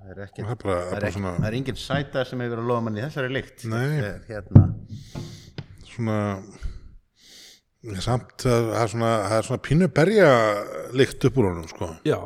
[0.00, 2.42] Það er ekki það er bara, Það er, bara svona, það er engin sæta sem
[2.42, 3.64] hefur verið að lofa manni þessari lykt.
[3.64, 4.69] Er Hérna
[5.88, 6.18] svona
[8.04, 9.12] samt, það er svona,
[9.46, 10.30] svona pínu berja
[10.96, 11.88] lykt upp úr honum, sko.
[12.06, 12.18] Já,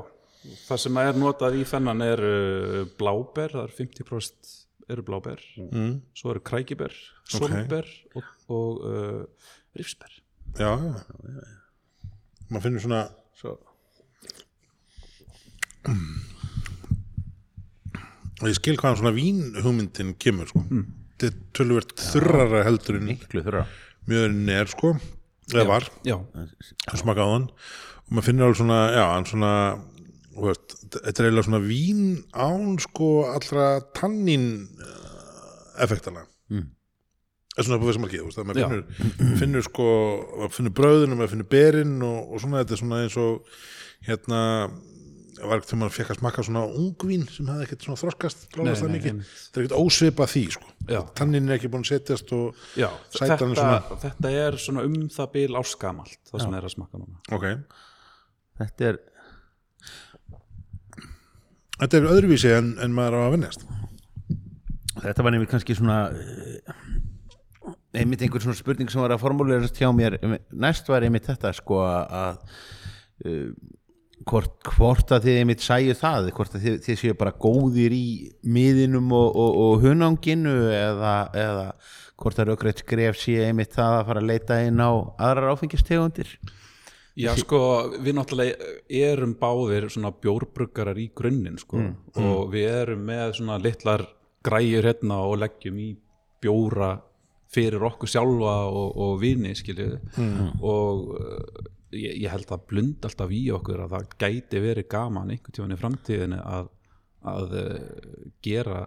[0.66, 4.54] það sem er notað í þennan er uh, bláber, það er 50%
[4.94, 5.92] eru bláber, mm.
[6.18, 6.96] svo eru krækiber,
[7.30, 10.18] solber og, og uh, rifsber.
[10.58, 11.52] Já, já.
[12.50, 13.04] Maður finnur svona,
[13.34, 13.56] Svo
[18.44, 20.62] og ég skil hvaðan svona vínhugmyndin kemur, sko.
[21.14, 23.10] Þetta er tölvert þurrara heldur en
[24.04, 24.94] mjöðurinn er, sko,
[25.52, 25.88] eða var.
[26.04, 26.18] Já,
[26.90, 27.50] að smaka á hann.
[28.04, 29.52] Og maður finnir alveg svona, já, svona
[30.42, 34.48] veist, þetta er eiginlega svona vín án sko allra tannin
[34.82, 36.66] uh, effektana mm.
[37.56, 39.88] er svona på sem að geða maður finnur, finnur sko
[40.40, 43.62] maður finnur brauðin og maður finnur berin og, og svona þetta er svona eins og
[44.08, 44.42] hérna
[45.40, 48.82] var ekkert þegar maður fekk að smakka svona ungvín sem hefði ekkert svona þroskast klárast
[48.84, 51.00] það nei, mikið, þetta er ekkert ósvipa því sko, Já.
[51.18, 54.84] tannin er ekki búin að setjast og já Sætan þetta, er svona- þetta er svona
[54.88, 57.18] um það bil áskamalt, það sem er að smakka núna.
[57.34, 57.48] ok,
[58.60, 58.98] Þetta er
[61.80, 63.64] þetta er öðruvísi en, en maður á að vinnast
[65.04, 66.74] Þetta var nefnir kannski svona eh,
[67.98, 70.14] einmitt einhver svona spurning sem var að formulerast hjá mér.
[70.54, 72.38] Næst var einmitt þetta sko að
[73.26, 73.50] uh,
[74.28, 78.06] hvort, hvort að þið einmitt sæju það hvort að þið, þið séu bara góðir í
[78.42, 81.66] miðinum og, og, og hunanginu eða, eða
[82.20, 86.36] hvort að raugrætt skref sé einmitt það að fara að leita inn á aðrar áfengistegundir?
[87.14, 87.60] Já, sko,
[88.02, 91.84] við náttúrulega erum báðir svona bjórbruggarar í grunninn, sko,
[92.18, 94.02] og við erum með svona litlar
[94.44, 95.92] græjur hérna og leggjum í
[96.42, 96.96] bjóra
[97.54, 99.94] fyrir okkur sjálfa og, og vini, skiljið,
[100.58, 105.32] og uh, ég, ég held að blund alltaf í okkur að það gæti verið gaman
[105.34, 106.70] einhvern tímann í framtíðinni að,
[107.34, 107.74] að uh,
[108.44, 108.84] gera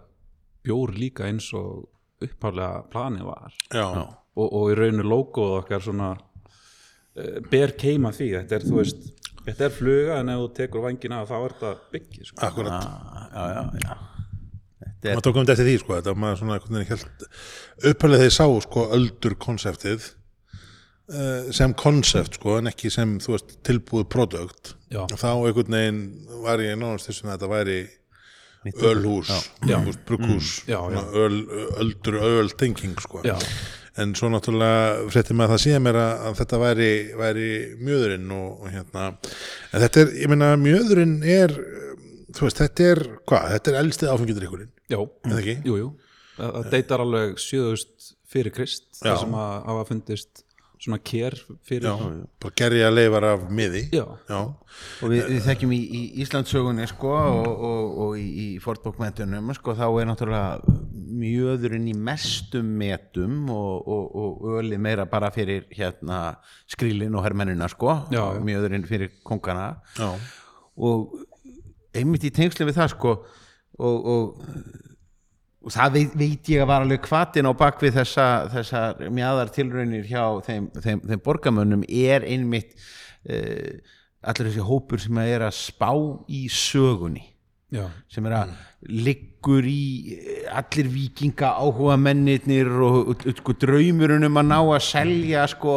[0.66, 1.88] bjór líka eins og
[2.24, 3.54] upphálega planið var.
[3.72, 8.32] Já, og, og í rauninu logoð okkar svona uh, ber keima því.
[8.40, 9.08] Þetta er, þú veist,
[9.46, 12.44] þetta er fluga en ef þú tekur vangina þá er þetta byggi sko.
[12.48, 12.88] akkurat.
[13.32, 13.98] Já, já, já.
[14.78, 17.92] Þetta er maður tók um þetta eftir því sko þetta var svona einhvern veginn held
[17.92, 20.08] upphælið þeir sá sko öldur konseptið
[21.56, 25.06] sem konsept sko en ekki sem þú veist tilbúið produkt Já.
[25.08, 26.02] þá einhvern veginn
[26.44, 27.78] var ég nánast þessum að þetta væri
[28.68, 29.30] ölhús,
[30.04, 30.48] brugghús.
[30.68, 31.36] Mm.
[31.80, 33.22] Öldur öl thinking sko.
[33.24, 33.38] Já.
[33.98, 37.48] en svo náttúrulega frétti með að það síðan mér að, að þetta væri, væri
[37.82, 39.06] mjöðurinn og, og hérna.
[39.72, 41.54] En þetta er, ég meina mjöðurinn er
[42.36, 45.00] þú veist, þetta er, hvað, þetta er elstið áfengidrykkurinn já,
[45.38, 45.56] ekki?
[45.66, 45.88] jú, jú.
[46.38, 49.08] Það, deytar alveg 7000 fyrir krist Já.
[49.08, 50.44] það sem að hafa fundist
[50.78, 51.34] svona kér
[51.66, 51.94] fyrir já,
[52.42, 53.84] bara gerja leifar af miði.
[53.92, 54.04] Já.
[54.28, 54.40] já,
[55.02, 59.74] og við, við þekkjum í, í Íslandssögunni sko og, og, og í, í fortbókmentunum sko
[59.78, 60.76] þá er náttúrulega
[61.18, 66.36] mjöðurinn í mestum metum og, og, og öli meira bara fyrir hérna
[66.70, 70.12] skrílin og hermennina sko mjöðurinn fyrir kongana já,
[70.78, 71.18] og
[71.96, 73.16] einmitt í tengslu við það sko
[73.78, 74.08] og,
[75.68, 79.52] og, og það veit, veit ég að var alveg kvatin á bakvið þessa, þessar mjaðar
[79.52, 82.74] tilraunir hjá þeim, þeim, þeim borgamönnum er einmitt
[83.28, 83.76] uh,
[84.22, 85.92] allir þessi hópur sem er að spá
[86.28, 87.26] í sögunni.
[87.68, 88.52] Já, sem er að
[88.88, 94.56] liggur í eh, allir vikinga áhuga mennirnir og, og, og sko, draumurinn um að ná
[94.62, 95.74] að selja sko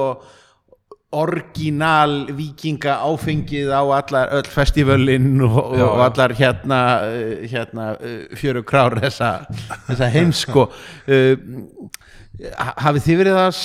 [1.11, 6.05] orginal vikinga áfengið á allar öll festivölin og, Já, og já.
[6.07, 9.31] allar hérna, uh, hérna uh, fjöru krár þessa,
[9.89, 10.69] þessa heims sko.
[11.07, 11.35] Uh,
[12.57, 13.61] ha- hafið þið verið að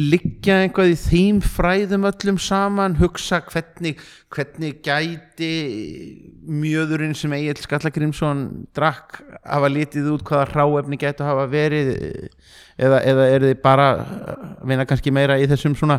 [0.00, 3.98] liggja eitthvað í þeim fræðum öllum saman, hugsa hvernig
[4.32, 5.50] hvernig gæti
[6.48, 11.90] mjöðurinn sem Egil Skallagrimsson drakk hafa litið út hvaða hráefni gæti hafa verið?
[12.80, 15.98] Eða, eða er þið bara að vinna kannski meira í þessum svona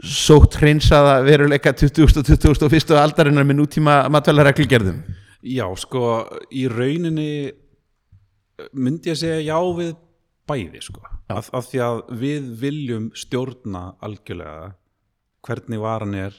[0.00, 2.06] sótt hreinsaða veruleika 20.
[2.08, 2.94] og 21.
[2.96, 5.02] aldarinnar með nútíma matvælareglugerðum
[5.42, 6.06] já, sko
[6.54, 7.52] í rauninni
[8.72, 9.92] myndi ég segja já við
[10.48, 14.72] bæði sko af, af því að við viljum stjórna algjörlega
[15.44, 16.36] hvernig varan er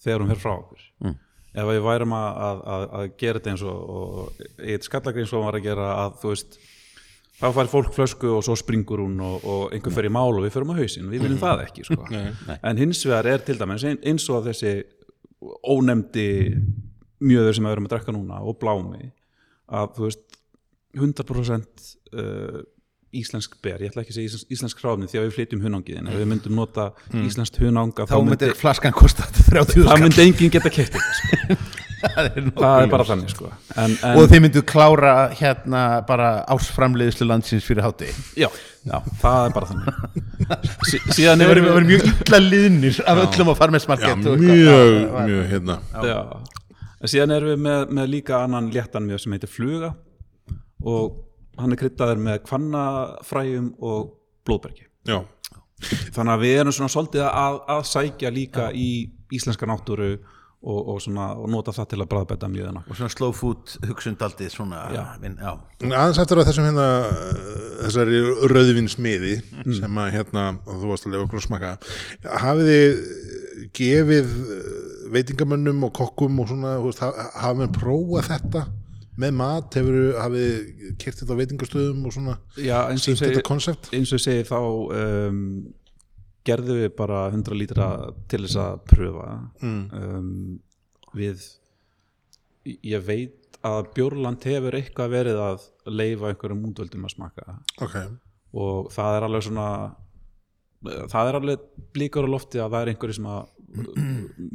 [0.00, 1.16] þegar hún fer frá okkur mm.
[1.60, 5.58] ef við værum að, að, að, gera þetta eins og, og eitt skallagrein svo var
[5.58, 6.60] að gera að þú veist
[7.40, 10.52] þá fær fólk flösku og svo springur hún og, og einhver í mál og við
[10.58, 11.08] förum á hausinn.
[11.12, 12.04] Við viljum það ekki sko.
[12.60, 14.74] en hins vegar er til dæmis ein- eins og þessi
[15.64, 16.26] ónefndi
[17.24, 19.10] mjöður sem við erum að drekka núna og blámi
[19.70, 20.26] að þú veist
[20.96, 22.60] 100% uh,
[23.14, 26.00] íslensk ber, ég ætla ekki að segja íslensk, íslensk hráfni því að við flytjum hunangið
[26.00, 26.88] en ef við myndum nota
[27.24, 31.56] íslenskt hunanga þá myndir flaskan kosta 30 það myndi enginn geta keitt þetta sko.
[32.00, 33.50] það er, það er bara þannig sko.
[33.76, 38.08] en, en, og þið myndu klára hérna bara ásframleiðslu landsins fyrir hátti
[38.40, 38.48] já,
[38.86, 38.96] Já.
[39.20, 39.98] það er bara þannig.
[40.90, 45.76] Sí, síðan hefur verður mjög illa liðnir af öllum á Já, farmesmarkett mjög, mjög hérna.
[46.06, 46.18] Já,
[47.00, 49.92] en síðan erum við með, með líka annan léttan mjög sem heitir fluga
[50.80, 51.20] og
[51.60, 54.14] hann er kryddaður með kvannafræjum og
[54.48, 54.88] blóðbergi.
[55.08, 55.20] Já,
[56.16, 58.90] þannig að við erum svona svolítið að, að sækja líka í
[59.36, 60.14] íslenska náttúru
[60.60, 63.76] og, og, svona, og nota það til að bræðbetta mjöðina og svona slow food
[64.52, 64.80] svona
[65.22, 65.54] vin, já.
[65.80, 66.88] En aðeins eftir að þessum hérna
[67.80, 68.20] þessari
[68.52, 69.32] rauðvinsmiði
[69.78, 71.72] sem að hérna, og þú varst að lefa okkur að smaka
[72.44, 73.00] hafið þið
[73.80, 74.68] gefið uh,
[75.16, 78.66] veitingamönnum og kokkum og svona, þú veist, ha- hafið með prófað þetta
[79.20, 82.36] með mat, hefur hafið kert þetta á veitingastöðum og svona?
[82.56, 83.90] Já, eins og sínt þetta konsept?
[83.96, 85.42] eins og ég segi þá um,
[86.46, 87.88] gerðum við bara 100 lítra
[88.30, 89.28] til þess að pröfa.
[89.62, 90.60] Um,
[91.16, 91.42] við
[92.84, 97.58] ég veit að Bjórland hefur eitthvað verið að leifa einhverjum útvöldum að smaka.
[97.84, 97.96] Ok,
[98.56, 99.66] og það er alveg svona
[101.12, 103.40] það er alveg blíkur á lofti að það er einhverju sem að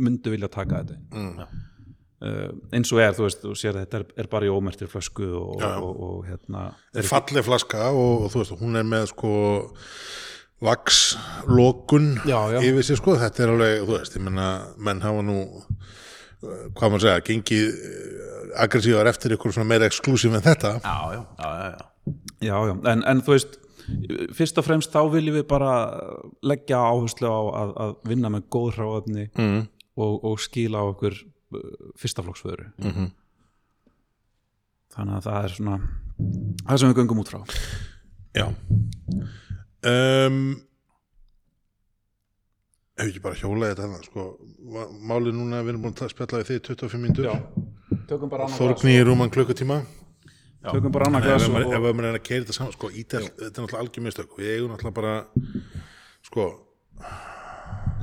[0.08, 1.38] myndu vilja taka þetta Mm.
[2.26, 4.90] uh, eins og er, þú veist, þú sér að þetta er, er bara í ómertir
[4.90, 5.76] flösku og, já.
[5.78, 6.64] og, og hérna
[6.96, 9.34] er falleg flaska og, og þú veist, hún er með sko
[10.64, 14.48] vakslokun yfir sig sko, þetta er alveg, þú veist, ég menna
[14.78, 15.42] menn hafa nú
[16.46, 20.78] hvað maður segja, gengið uh, aggressívar eftir ykkur svona meira exklusív en þetta.
[20.84, 22.16] Já, já, já, já, já.
[22.46, 23.60] Já, já, en, en þú veist
[24.34, 25.72] fyrst og fremst þá viljum við bara
[26.46, 29.60] leggja áherslu á að, að vinna með góð hráöfni mm.
[30.02, 31.66] og, og skila á okkur uh,
[32.02, 33.12] fyrstaflokksföru mm -hmm.
[34.96, 35.78] þannig að það er svona
[36.66, 37.42] það sem við göngum út frá.
[38.36, 38.48] Já
[39.92, 40.40] um,
[42.96, 44.26] Hefur ekki bara hjólað þetta hérna, sko,
[45.04, 47.32] málið núna við erum búin að spjalla við þig í 25 mínútur.
[48.08, 49.82] Tökum bara annað Þórgni í rúman klukkutíma.
[50.70, 52.92] Tökum bara annað ef glas við og, erum að reyna að keira þetta saman sko,
[52.96, 54.38] þetta er náttúrulega algjör mistök.
[54.40, 55.16] Við eigum náttúrulega bara
[56.30, 56.48] sko,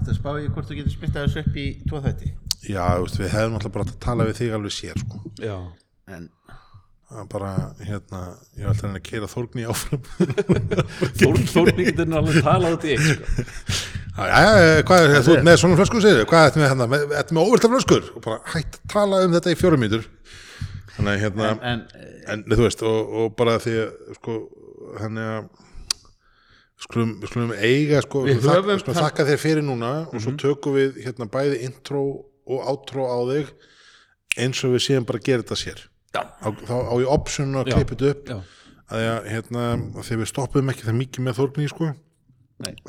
[0.02, 2.30] Þetta spáði ég hvort þú getur smittað þessu upp í tvo þætti.
[2.66, 5.20] Já, veist, við hefum náttúrulega bara að tala við þig alveg sér sko.
[5.38, 5.56] já,
[6.10, 6.24] en
[7.32, 7.50] bara,
[7.82, 8.20] hérna,
[8.56, 10.04] ég er alltaf að að keira Þórgni áfram.
[11.20, 13.80] Þór, Þórni getur alveg talað út í eitt sko.
[14.12, 17.72] Hvað er, þú ert með svona flöskur segir, hvað ertu með hérna, með, með óvölda
[17.72, 18.08] flöskur?
[18.16, 20.08] Og bara hætt að tala um þetta í fjórum mínútur.
[20.92, 24.38] Þannig að hérna en, en en þú veist, og, og bara því að sko,
[25.00, 25.46] þannig að
[26.82, 30.34] við skulum, skulum eiga sko, Við þak, höfum skulum þakka þér fyrir núna og svo
[30.40, 32.02] tökum við hérna bæði intro
[32.42, 33.52] og outro á þig
[34.42, 35.82] eins og við séum bara að gera þetta sér.
[36.20, 38.32] Á, þá á ég option að klippa þetta upp.
[38.32, 38.38] Já,
[38.92, 41.90] að ég, hérna, að þegar við stoppum ekki það mikið með Þórgni sko.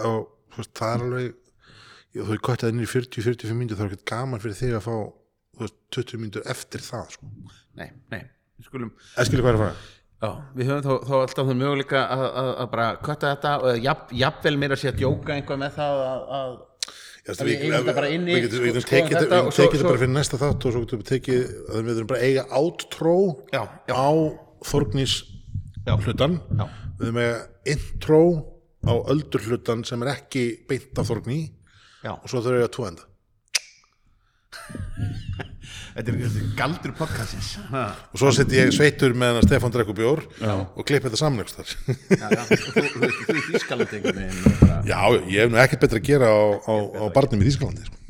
[0.03, 0.19] Og
[0.57, 1.27] veist, það er alveg
[2.13, 4.85] ég, þú kvætti það inn í 40-45 mínútur þá er ekkert gaman fyrir þig að
[4.85, 4.95] fá
[5.63, 7.31] veist, 20 mínútur eftir það sko.
[7.79, 8.21] nei, nei,
[8.59, 9.91] við skulum eða skilja hvað er að fara?
[10.23, 13.79] Já, við höfum þá, þá alltaf það möguleika að, að, að bara kötta þetta og
[13.83, 16.53] jafn, jafnvel meira að sé að djóka einhvað með það að, að
[18.35, 19.37] við getum, sko- tekið þetta,
[19.87, 22.43] bara fyrir næsta þátt og svo getum við tekið að við erum bara eiga
[23.53, 23.61] já.
[23.95, 24.11] á
[24.67, 25.13] Þorgnís
[26.03, 26.35] hlutan
[26.99, 27.35] við erum að
[27.73, 28.19] intro
[28.83, 31.39] á öldur hlutan sem er ekki beint af Þorgní
[32.19, 33.03] og svo þurfum við að tvo enda
[35.93, 40.53] Þetta er, galdur podcastins og svo seti ég sveitur með hann Stefán drekku bjór Já.
[40.65, 43.09] og klippi þetta samnægst þar þú,
[43.75, 44.97] er veginn og bara, já,
[45.29, 48.01] ég hef nú ekkert betra að gera á, á, á barnum í Þýskalandi sko.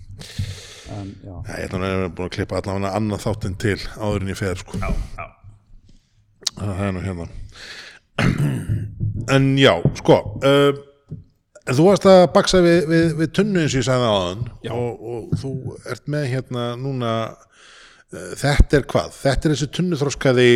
[1.50, 4.80] ég ætla að búin að klippa allavega annað þáttinn til áður en ég fer sko.
[4.80, 5.28] já, já.
[6.64, 7.30] það er nú hérna
[9.36, 10.84] en já, sko uh,
[11.68, 15.10] en þú varst að baksa við, við, við tunnu eins og ég sagði áðan og,
[15.18, 15.58] og þú
[15.92, 17.18] ert með hérna núna
[18.14, 19.12] þetta er hvað?
[19.24, 20.50] Þetta er þessi tunnuþróskaði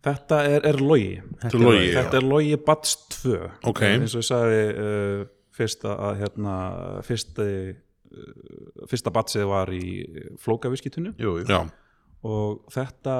[0.00, 1.18] Þetta er, er logi.
[1.42, 3.34] Þetta er Logi, Þetta er logi Bats 2
[3.68, 3.82] Ok.
[3.84, 5.26] eins og ég sagði uh,
[5.60, 6.54] fyrst að hérna
[7.04, 9.90] fyrsti, uh, fyrsta batsið var í
[11.52, 11.60] já,
[12.24, 13.16] og þetta,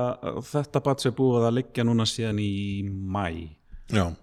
[0.49, 2.51] þetta bats er búið að liggja núna síðan í
[2.89, 3.27] mæ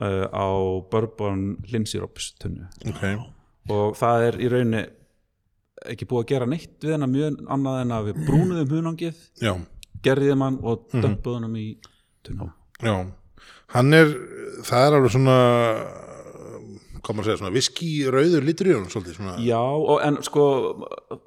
[0.01, 0.47] uh, á
[0.89, 2.65] Bourbon Linsirops tunnu.
[2.89, 3.03] Ok.
[3.69, 4.83] Og það er í rauninni
[5.93, 9.53] ekki búið að gera neitt við hennar mjög annað en að við brúnuðum hunangið já,
[10.05, 11.67] gerðum hann og dömpuðum hann í
[12.27, 12.51] tunnu
[12.83, 12.95] já
[13.75, 14.11] hann er
[14.67, 15.37] það er alveg svona
[17.07, 20.43] maður að segja, svona viski rauður litur í honum svolítið svona Já, og, en sko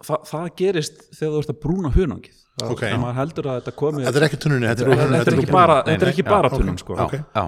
[0.05, 2.85] það, það gerist þegar þú ert að brúna hunangið það, Ok.
[3.01, 5.79] maður heldur að þetta komi Þetta er ekki tunnunni, þetta er, þetta, er ekki bara,
[5.87, 6.57] þetta er ekki já, bara ok.
[6.61, 6.99] tunnan sko.
[6.99, 7.17] já, Ok.
[7.17, 7.45] já.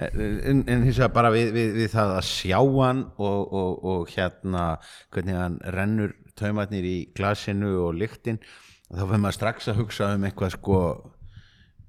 [0.00, 4.12] En, en hins vegar bara við, við, við það að sjá hann og, og, og
[4.14, 4.66] hérna
[5.12, 8.38] hvernig hann rennur taumarnir í glasinu og lyktin
[8.88, 10.78] þá fyrir maður strax að hugsa um eitthvað sko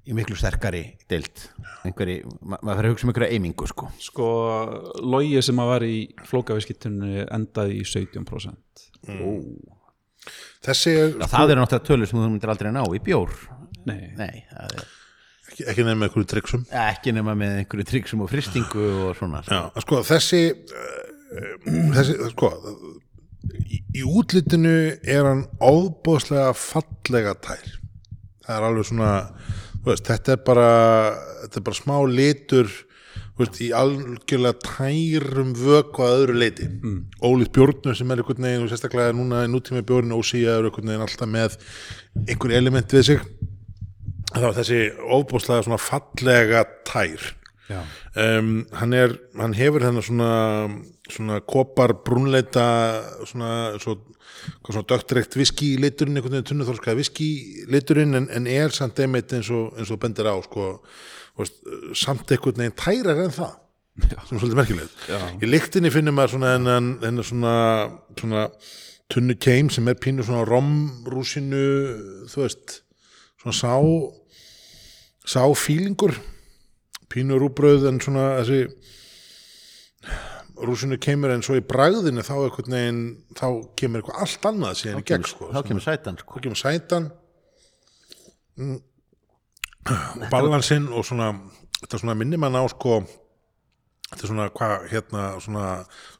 [0.04, 1.46] í miklu sterkari deild.
[1.88, 3.88] Einhverji, ma maður fyrir að hugsa um einhverja eimingu sko.
[4.04, 4.28] Sko
[5.00, 5.96] logi sem að var í
[6.28, 8.84] flókaviskittunni endaði í 17%
[10.64, 13.32] Þessi er Já, það eru náttúrulega tölur sem þú myndir aldrei ná í bjór.
[13.88, 14.92] Nei, Nei, það er
[15.54, 19.44] ekki, ekki nefn með einhverju tryggsum ekki nema með einhverju tryggsum og fristingu og svona
[19.46, 21.00] Já, sko þessi uh,
[21.94, 22.52] þessi, sko
[23.64, 27.76] í, í útlitinu er hann ábóðslega fallega tær.
[28.44, 29.12] Það er alveg svona
[29.84, 30.72] veist, þetta er bara
[31.44, 32.70] þetta er bara smá litur
[33.38, 37.00] veist, í algjörlega tærum vöku að öðru leiti mm.
[37.24, 40.92] ólíkt bjórnu sem er einhvern veginn og sérstaklega núna í nútíma bjórnu ósíja er einhvern
[40.92, 41.58] veginn alltaf með
[42.28, 43.26] einhver element við sig
[44.34, 47.32] þá er þessi óbúslega svona fallega tær.
[47.64, 47.80] Já,
[48.20, 50.32] um, hann er hann hefur þennan svona
[51.10, 52.66] svona kopar brúnleita
[53.28, 53.48] svona,
[53.82, 53.98] svo,
[54.64, 57.28] hvað svona dögtreikt viski liturinn, einhvern veginn tunnuþorskaði viski
[57.72, 60.70] liturinn en, en er samt einmitt eins og, eins og bendir á sko,
[61.40, 61.60] veist,
[61.98, 63.60] samt einhvern veginn tærar en það
[63.94, 65.04] sem er svolítið merkilegt.
[65.06, 65.20] Já.
[65.38, 67.54] í lyktinni finnum maður svona hennan, hennan svona,
[68.18, 68.48] svona
[69.12, 71.66] tunnu keim sem er pínu svona romrúsinu
[72.32, 72.80] þú veist
[73.38, 73.76] svona sá
[75.24, 76.14] sá fílingur
[77.12, 78.66] pínu rúbröð en svona þessi
[80.64, 83.02] rúsinu kemur en svo í bragðinu þá einhvern veginn
[83.36, 83.46] þá
[83.78, 85.48] kemur eitthvað allt annað síðan í gegn sko.
[85.54, 87.08] þá kemur sætan sko þá kemur sætan
[88.60, 88.78] mm,
[89.90, 91.32] og balansinn og svona
[91.80, 93.00] þetta svona minnir mann á sko
[94.12, 95.66] þetta er svona hvað hérna svona,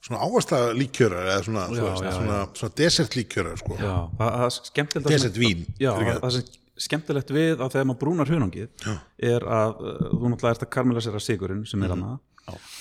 [0.03, 3.79] svona ávasta líkjörar eða svona, Já, já, veist, já, svona, svona desert líkjörar sko.
[3.79, 6.21] já það, það er skemmtilegt að- desert vín Já, Fyrirgefðu.
[6.27, 8.87] það sem skemmtilegt við að þegar maður brúnar hunangið
[9.19, 12.19] er að uh, þú náttúrulega ert að karmelisera sigurinn sem er hana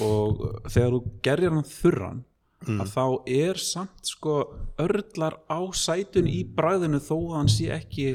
[0.03, 2.23] og uh, þegar þú gerðir hann þurran
[2.63, 4.35] að þá er samt sko
[4.79, 8.13] örlar á sætun í bræðinu þó að hann sé ekki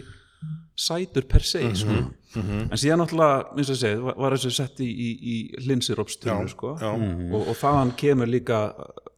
[0.78, 1.98] sætur per se sko.
[2.38, 6.52] en síðan náttúrulega, eins og ég segið, var, var þessu sett í, í, í hlinsiropstunni
[6.52, 6.76] sko.
[6.78, 6.90] já.
[6.92, 8.60] og, og þaðan kemur líka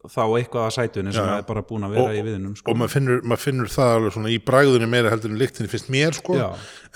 [0.09, 1.35] þá eitthvað að sætunni sem Já.
[1.37, 2.71] er bara búin að vera í viðinum sko.
[2.71, 5.91] og maður finnur, maður finnur það alveg svona í bragðunni meira heldur en lyktinni finnst
[5.93, 6.47] mér sko Já.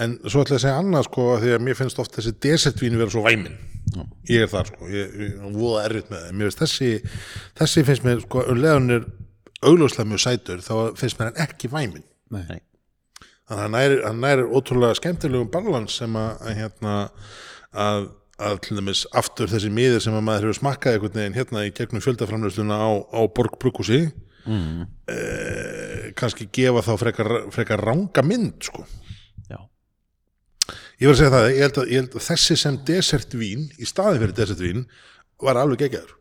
[0.02, 2.34] en svo ætla ég að segja annað sko af því að mér finnst oft þessi
[2.48, 3.60] desertvín vera svo væmin
[4.32, 6.92] ég er þar sko ég, ég, ég voða erfitt með það, mér finnst þessi
[7.62, 9.06] þessi finnst mér sko, um leðan er
[9.66, 12.58] augljóslega mjög sætur, þá finnst mér hann ekki væmin Nei.
[13.46, 13.66] Þannig
[14.00, 16.94] að hann næri, ótrúlega skemmtilegum balans sem að, hérna
[17.78, 18.08] að,
[18.42, 21.74] að til dæmis aftur þessi miður sem að maður hefur smakkað einhvern veginn hérna í
[21.78, 24.02] gegnum fjöldaframlösluna á, á Borg Brukusi
[24.50, 24.82] mm.
[26.18, 28.86] kannski gefa þá frekar, frekar ranga mynd sko.
[29.46, 29.60] Já,
[31.04, 33.90] ég verð að segja það, ég held að, ég held að þessi sem desertvín, í
[33.90, 34.88] staðin fyrir desertvín
[35.46, 36.18] var alveg geggjaður.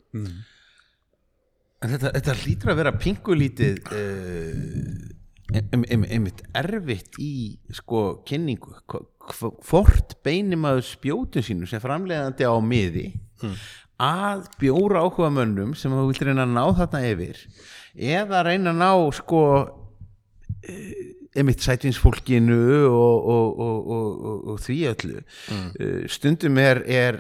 [1.85, 8.75] En þetta, þetta hlýtur að vera pingulítið uh, einmitt erfitt í sko kynningu.
[9.69, 13.07] Hvort beinir maður spjótu sínu sem framleiðandi á miði
[14.01, 17.43] að bjóra áhuga mönnum sem þú vilt reyna að ná þarna yfir
[17.95, 19.43] eða reyna að ná sko
[21.35, 22.59] einmitt sætinsfólkinu
[22.89, 25.23] og, og, og, og, og því öllu.
[25.51, 27.19] Uh, stundum er, er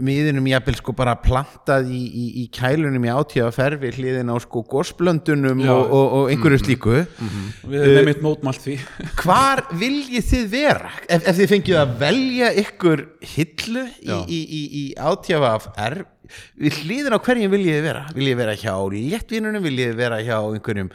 [0.00, 4.64] miðinum jafnvel sko bara plantað í, í, í kælunum í átíða ferfi hliðin á sko
[4.68, 5.72] gósblöndunum Já.
[5.74, 6.96] og, og, og einhverju slíku.
[7.68, 8.78] Við erum einmitt mótmælt því.
[9.22, 10.92] hvar viljið þið vera?
[11.06, 13.04] Ef, ef þið fengið að velja ykkur
[13.36, 16.06] hillu í, í, í, í átíðafr
[16.60, 18.02] við hliðin á hverjum viljið þið vera?
[18.16, 20.90] Viljið þið vera hjá léttvínunum viljið þið vera hjá einhverjum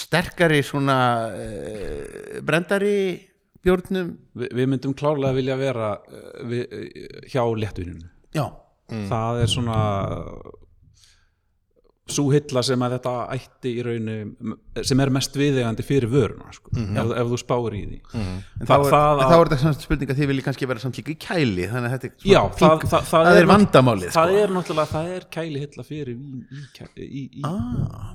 [0.00, 1.00] sterkari svona
[1.34, 2.96] uh, brendari
[3.64, 4.14] bjórnum?
[4.34, 8.46] Vi, við myndum klárlega vilja vera uh, við, uh, hjá léttvininu já,
[9.10, 9.78] það er svona
[12.14, 14.56] svo hilla sem að þetta ætti í rauninu
[14.86, 17.98] sem er mest viðegandi fyrir vöruna sko, ef, ef þú spáir í því.
[18.14, 20.68] En þá það, er, það, en þá er þetta samt spurning að þið viljið kannski
[20.70, 24.12] vera samt líka í kæli þannig að þetta er Já, það, það, það er vandamálið
[24.14, 24.40] það sko.
[24.44, 28.14] er náttúrulega, það er kæli hilla fyrir vín í, í, í, ah,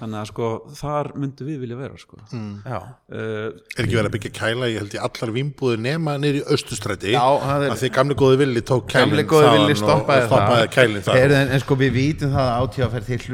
[0.00, 2.20] þannig að sko þar myndum við vilja vera sko.
[2.32, 2.78] já.
[3.06, 7.12] Uh, er ekki verið að byggja kæla, ég held ég allar vínbúður nema í austustræti
[7.14, 11.04] er- að því gamli góði villi tók kælin Gamli góði villi þaðan og- stoppaði, kælin
[11.06, 11.20] það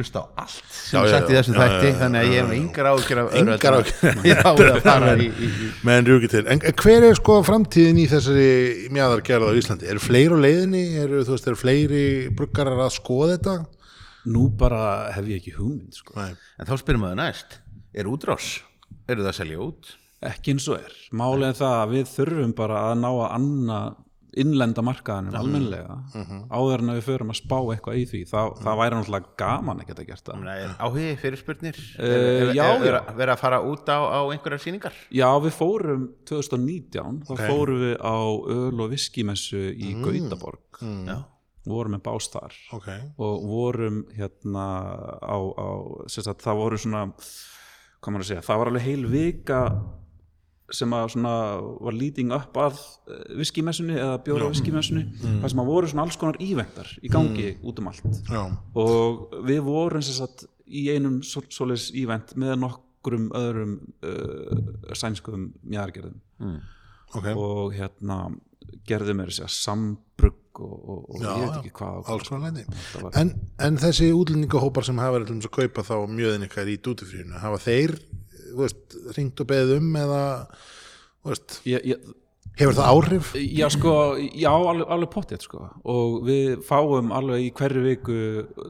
[0.03, 2.57] Við það hlusta á allt sem er sagt í Já, þætti þannig að ég já.
[2.59, 3.37] yngar ágjör af
[5.23, 8.49] í, í menn rjúki til en, hver er sko framtíðin í þessari
[8.93, 9.89] mjæðargerð á Íslandi?
[9.93, 10.85] eru fleiri á leiðinni?
[11.05, 12.05] eru, þú veist, eru fleiri
[12.37, 13.57] bruggarar að skoða þetta?
[14.33, 14.83] nú bara
[15.17, 16.15] hef ég ekki hugmynd sko.
[16.23, 17.59] En þá spyrum maður næst,
[17.95, 18.53] er útrás?
[19.11, 19.97] Eru það að selja út?
[20.23, 20.93] ekki eins og er
[21.51, 23.79] er það að við þurfum bara að ná að anna
[24.41, 25.97] innlenda markaðanum almennilega
[26.49, 29.83] áður en að við förum að spá eitthvað í því það, það væri náttúrulega gaman
[29.83, 30.47] að geta gert það.
[30.47, 31.80] Nei, áhugi fyrirspurnir?
[31.99, 32.97] Eh, já, já.
[33.12, 34.97] Verið að fara út á, á einhverjar sýningar?
[35.12, 38.16] Já, við fórum 2019 þá fórum við á
[38.57, 40.83] öl og viskimessu í Gautaborg.
[40.83, 41.18] Já.
[41.68, 42.55] vorum með bás þar.
[42.74, 42.89] Ok,
[43.22, 44.66] og vorum hérna
[45.22, 45.68] á, á
[46.11, 47.05] sagt, það voru svona
[48.03, 49.61] hvað maður að segja, það var alveg heil vika
[50.73, 51.35] sem að svona
[51.83, 52.79] var leading up að
[53.41, 55.03] viskimessunni eða bjóra viskimessunni
[55.43, 58.21] þar sem að voru svona alls konar íventar í gangi út um allt.
[58.31, 58.45] Já,
[58.79, 63.75] og við vorum sem sagt í einum svoleiðis ívent með nokkrum öðrum
[64.07, 66.21] uh, sænskum mjæðargerðum
[67.13, 67.29] ok.
[67.37, 68.23] Og hérna
[68.89, 73.15] gerðum er þess að sambrugg og, og, og Já, ég veit ekki hvað það var,
[73.21, 73.33] en,
[73.67, 77.97] en þessi útlendingahópar sem hafa verið að kaupa þá mjöðin ykkar í dútifrínu hafa þeir,
[78.59, 80.25] veist, ringt og beðið um eða,
[81.29, 82.11] veist ég, ég,
[82.59, 83.31] hefur það áhrif?
[83.41, 88.19] Já, sko, já, alveg, alveg pottið, sko og við fáum alveg í hverju viku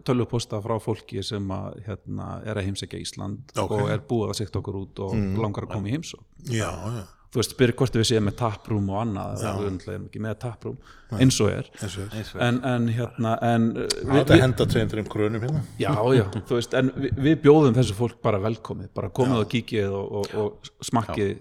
[0.06, 3.74] tölvuposta frá fólki sem að, hérna, er að heimsækja Ísland Ok.
[3.78, 7.04] og er búið að sikta okkur út og langar að koma í heimsó já, já,
[7.32, 10.34] þú veist, byrja hvort við séum með taprúm og annað, við náttúrulega erum ekki með
[10.42, 10.74] taprúm
[11.16, 11.70] eins og er.
[11.78, 12.42] Eins og er.
[12.44, 15.62] En, en hérna, en uh, Það er að henda 200 krönum hérna.
[15.80, 19.48] Já, já, þú veist, en við, við bjóðum þessu fólk bara velkomið, bara komið og
[19.54, 21.32] kíkið og, og, og smakkið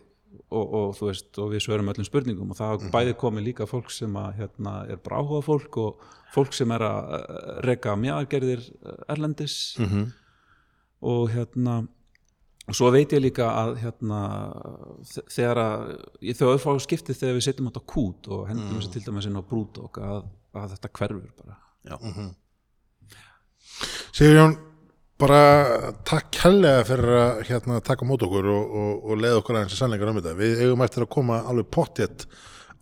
[0.52, 3.68] og, og þú veist, og við svörum öllum spurningum og það hafa bæði komið líka
[3.68, 8.00] fólk sem að hérna, er bara áhuga fólk og fólk sem er að uh, reka
[8.00, 8.68] mjæðargerðir
[9.12, 9.58] erlendis.
[9.80, 10.12] -hmm.
[11.04, 11.82] og hérna
[12.70, 14.20] og svo veit ég líka að hérna,
[15.10, 15.86] þe- þegar að
[16.30, 19.28] ég þau að fá skiptið þegar við setjum þetta kút og hendum þessi til dæmis
[19.30, 20.20] inn á brúdók að,
[20.62, 21.58] að þetta hverfur bara.
[24.12, 24.56] Sigurjón,
[25.22, 25.42] bara
[26.08, 29.82] takk hellega fyrir að hérna, taka mót okkur og, og, og leða okkur aðeins að
[29.84, 30.36] sannleikar um þetta.
[30.40, 32.26] Við eigum eftir að koma alveg pottjett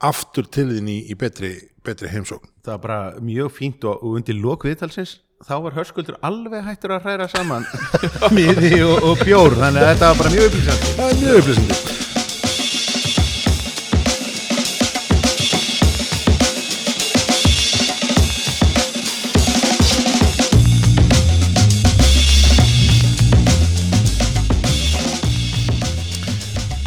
[0.10, 1.54] aftur til þín í, í betri,
[1.86, 2.52] betri heimsókn.
[2.64, 3.00] Það var bara
[3.32, 5.18] mjög fínt og, og undir lok viðtalsins
[5.48, 7.64] þá var hörskuldur alveg hættur að hræra saman
[8.36, 11.98] miði og, og bjór þannig að þetta var bara mjög upplýsandi Það er mjög upplýsandi.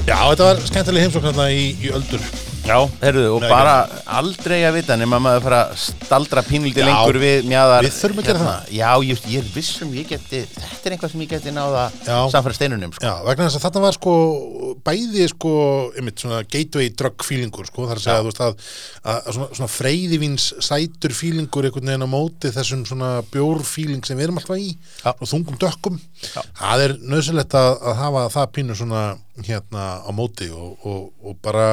[0.03, 2.42] Já, þetta var skemmtileg heimsókn hérna í, í öldur.
[2.63, 3.73] Já, herruðu, og Nei, bara
[4.21, 7.81] aldrei að vita nema maður fara að staldra pínlítið Já, lengur við hérna.
[7.83, 8.69] við þurfum að gera það.
[8.77, 12.19] Já, just, ég er vissum ég geti, þetta er eitthvað sem ég geti náða Já.
[12.31, 13.03] samfæra steinunum sko.
[13.03, 14.15] Já, vegna þess að þarna var sko
[14.87, 15.55] bæði sko,
[15.99, 18.69] einmitt svona gateway drug feelingur sko, þar að segja, þú veist að,
[19.03, 24.19] að, svona, svona freyðivins sætur feelingur einhvern veginn á móti þessum svona bjór feeling sem
[24.21, 24.71] við erum alltaf í
[25.03, 25.11] Já.
[25.17, 25.99] og þungum dökkum
[26.31, 29.03] það er nöðsynlegt að, að hafa það pínu svona
[29.43, 31.67] hérna á móti og, og, og bara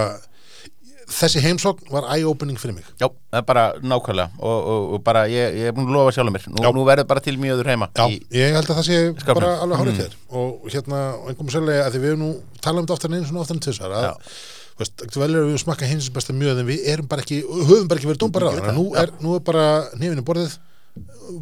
[1.09, 2.85] þessi heimsókn var eye-opening fyrir mig.
[3.01, 6.13] Já, það er bara nákvæmlega og, og, og bara ég, ég er búin að lofa
[6.15, 6.45] sjálfur mér.
[6.53, 8.05] Nú, nú verður bara til mjöður heima Já,
[8.37, 9.41] ég held að það sé Skápnum.
[9.41, 12.31] bara alveg hárið þér og hérna, einhverjum sérlega að því við erum nú
[12.61, 14.31] talað um þetta oftar en einu svona oftar en tvisar að,
[14.69, 17.25] þú veist, ekki vel er að við smakka hins besta mjög en við erum bara
[17.25, 19.67] ekki, höfum bara ekki verið dómbar á þannig að nú er, bara
[19.99, 20.57] nefinu borðið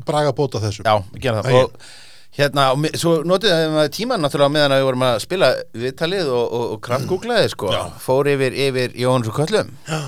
[0.07, 0.83] braga bóta þessu.
[0.87, 1.63] Já, gerum það.
[1.63, 2.06] Og
[2.37, 6.45] hérna, og svo notið það tíman náttúrulega meðan að við vorum að spila viðtalið og,
[6.45, 7.83] og, og kraftgúklaði sko, Já.
[8.03, 10.01] fór yfir, yfir Jóhannes og Köllum Já,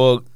[0.00, 0.26] og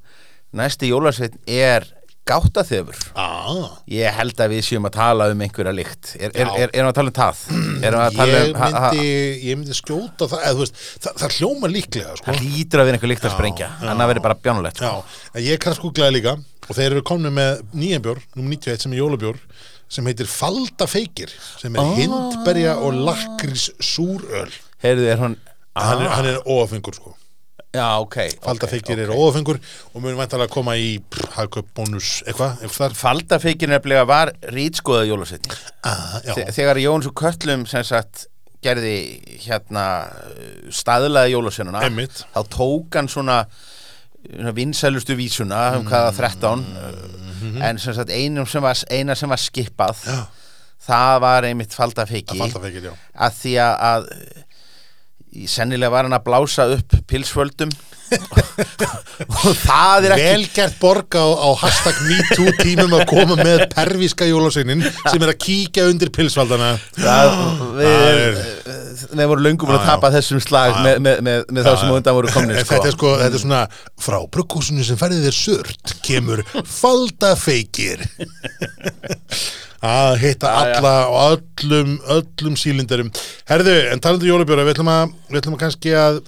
[0.54, 1.86] næsti jólarsveit er
[2.24, 2.96] gáttaþefur.
[3.20, 6.14] Ah, ég held að við séum að tala um einhverja lykt.
[6.16, 7.42] Er, er, er, erum við að tala um það?
[7.84, 9.02] Við að tala ég um myndi
[9.44, 12.26] ég myndi skjóta það, eða veist það, það hljóma líklega, sko.
[12.30, 14.94] Það hlýtur að vera einhver lykt að sprengja annað verður bara bjánulegt sko.
[15.44, 19.40] Ég googlaði líka og þeir eru komni með nýjan bjór, nummer 91 sem er jólabjór
[19.88, 24.52] sem heitir Falda Feikir sem er hindberja og lakrís súröl
[24.84, 25.36] heyrðu er hún
[25.74, 27.14] hann er, hann er óafengur sko.
[27.74, 29.02] Já ok Falda ok, Feikir ok.
[29.06, 29.58] er óafengur
[29.92, 35.56] og mun væntalega að koma í pff, hagkaup bónus eitthvað Faldafeikin nefnilega var rítskoða jólasetning
[35.82, 36.20] ah,
[36.54, 38.28] þegar Jóns og Köllum sem sagt
[38.64, 38.96] gerði
[39.44, 39.86] hérna
[40.72, 42.24] staðlaði jólasennuna Einmitt.
[42.32, 43.42] þá tók hann svona
[44.56, 46.62] vinsælustu vísuna um hvaða 13
[47.52, 48.12] uh, en sem sagt
[48.50, 50.20] sem var, eina sem var skipað Já.
[50.88, 52.94] það var einmitt faldafeiki Falda Feikir, já.
[53.26, 57.72] Að því að, að sennilega var hann að blása upp pilsföldum
[58.14, 64.26] og það er ekki Velgert borga á, á hashtag MeToo tímum að koma með pervíska
[64.28, 66.72] jólasveinin sem er að kíkja undir pilsvaldana.
[66.98, 67.34] Það,
[67.78, 68.40] við, Það er-
[69.14, 69.88] við vorum löngum að Já, já.
[69.90, 73.10] tapa þessum slag með, með, með, með þá sem undan voru komnir En Þetta sko,
[73.20, 73.62] þetta er svona
[74.06, 78.02] frá brugghúsinu sem færði þér surt kemur faldafeikir
[79.84, 83.10] að hitta alla og öllum öllum sílindarum.
[83.50, 86.20] Herðu, en talandu jólabjóra, við ætlum að við ætlum að kannski að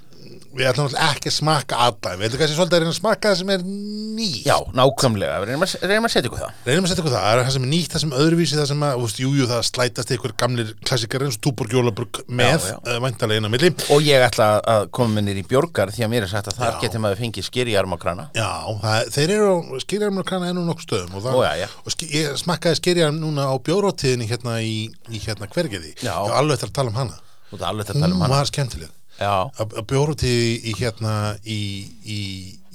[0.56, 3.40] við ætlum ekki að smakka alla við ætlum kannski svolítið að reyna að smakka það
[3.40, 4.46] sem er nýtt?
[4.46, 6.54] Já, nákvæmlega, við reynum reynum að setja ykkur það.
[6.66, 8.58] Reynum að setja eitthvað það, það er það sem er nýtt, það sem er öðruvísi
[8.58, 12.20] það sem að, veist, jú, jú, það slætast einhver gamlir klassikar eins og Túborg Jólabrugg
[12.40, 13.72] með, uh, væntalega inn á milli.
[13.94, 16.60] Og ég ætla að koma með nýr í björgar því að mér er sagt að
[16.60, 18.48] þar getur maður fengið skýr í armakrana Já,
[18.82, 21.68] það, þeir eru á skýrjarmur krana ennum nokkuð stöðum og, það, Ó, já, já.
[21.82, 24.76] og ski, ég smakkaði skýrjarm núna á bjórótiðinni hérna í,
[25.12, 27.18] í hérna hvergeði var alveg eftir að tala um hana.
[27.52, 28.32] Hún um hana.
[28.32, 28.90] var skemmtileg
[29.22, 31.60] að að bjórótiði í hérna í,
[32.04, 32.20] í,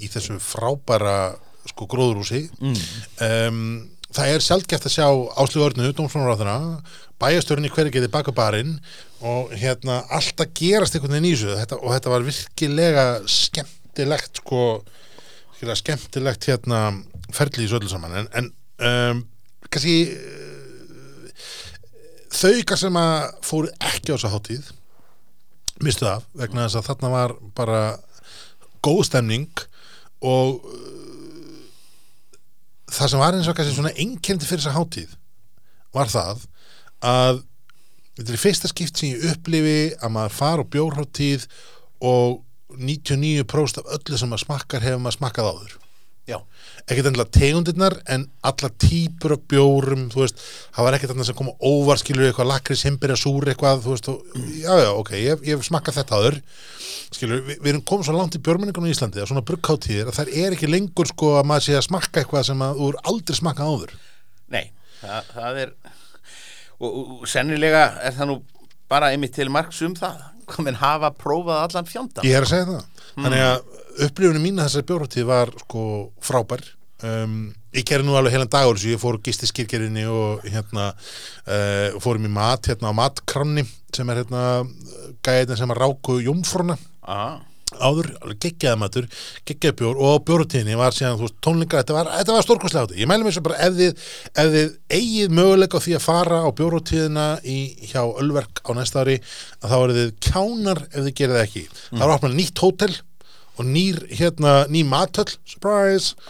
[0.01, 1.35] í þessu frábæra
[1.69, 2.79] sko gróðurúsi mm.
[3.27, 3.65] um,
[4.11, 5.07] það er sjálfgeft að sjá
[5.39, 6.81] Áslegu Örnu, Dómsfónaráðuna
[7.21, 8.77] bæjastörn í hvergeði baka barinn
[9.21, 11.53] og hérna allt að gerast einhvern veginn í þessu.
[11.59, 14.63] Þetta, og þetta var virkilega skemmtilegt sko
[15.77, 16.79] skemmtilegt hérna
[17.35, 18.17] ferli í þessu öllu saman.
[18.17, 18.49] En, en
[18.89, 19.23] um,
[19.69, 21.49] kannski uh,
[22.33, 24.71] þau ykkar sem að fóru ekki á þessa hátíð
[25.85, 27.81] mistu af vegna þess að þarna var bara
[28.85, 29.63] góð stemning
[30.21, 31.65] og uh,
[32.91, 35.17] það sem var eins og kannski svona einkendi fyrir þessa hátíð
[35.95, 36.45] var það
[37.01, 37.43] að
[38.17, 41.47] þetta er fyrsta skipt sem ég upplifi að maður fara á bjórháttíð
[42.05, 45.80] og 99% af öllu sem maður smakkar hefur maður smakkað áður
[46.39, 50.41] ekkert endilega tegundirnar en alla típur af bjórum þú veist,
[50.75, 54.09] það var ekkert annað sem koma óvar skilur eitthvað lakris, himbirja, súr eitthvað þú veist,
[54.11, 56.39] og, já, já, ok, ég, ég hef smakkað þetta áður.
[57.11, 60.19] Skilur, við, við erum komið svo langt í bjórmenningunum í Íslandi, að svona brugghátíðir að
[60.19, 62.99] það er ekki lengur sko að maður sé að smakka eitthvað sem að þú er
[63.11, 63.95] aldrei smakkað áður.
[64.51, 64.65] Nei
[65.01, 65.73] það, það er
[66.79, 68.37] og, og, sennilega er það nú
[68.91, 70.27] bara einmitt til marks um það.
[70.51, 73.59] Komin hafa prófað allan fjanda ég er að segja það, þannig að
[74.07, 75.83] upplifunum mín að þessari bjórhátíð var sko
[76.23, 76.63] frábær.
[77.01, 81.97] Um, ég gerði nú alveg heilan dagur ég fór og gisti skirkerinni og hérna uh,
[82.03, 83.63] fórum í mat hérna á matkranni
[83.95, 84.43] sem er hérna
[85.25, 86.77] gæðin sem að ráku jómfruna.
[87.01, 87.39] Ah,
[87.79, 89.07] áður, alveg geggjaði matur
[89.47, 92.87] geggjaði bjór og á bjórutíðinni var síðan þú veist, tónlingar, þetta var, þetta var stórkostlega
[92.87, 94.01] átti ég mæli mér svo bara ef þið,
[94.43, 97.59] ef þið eigið möguleika því að fara á bjórutíðina í,
[97.91, 99.21] hjá Ölverk á næsta ári
[99.61, 101.65] að þá eru þið kjánar ef þið gerir það ekki.
[101.89, 102.05] Það
[103.61, 106.15] og nýr, hérna, ný matöll surprise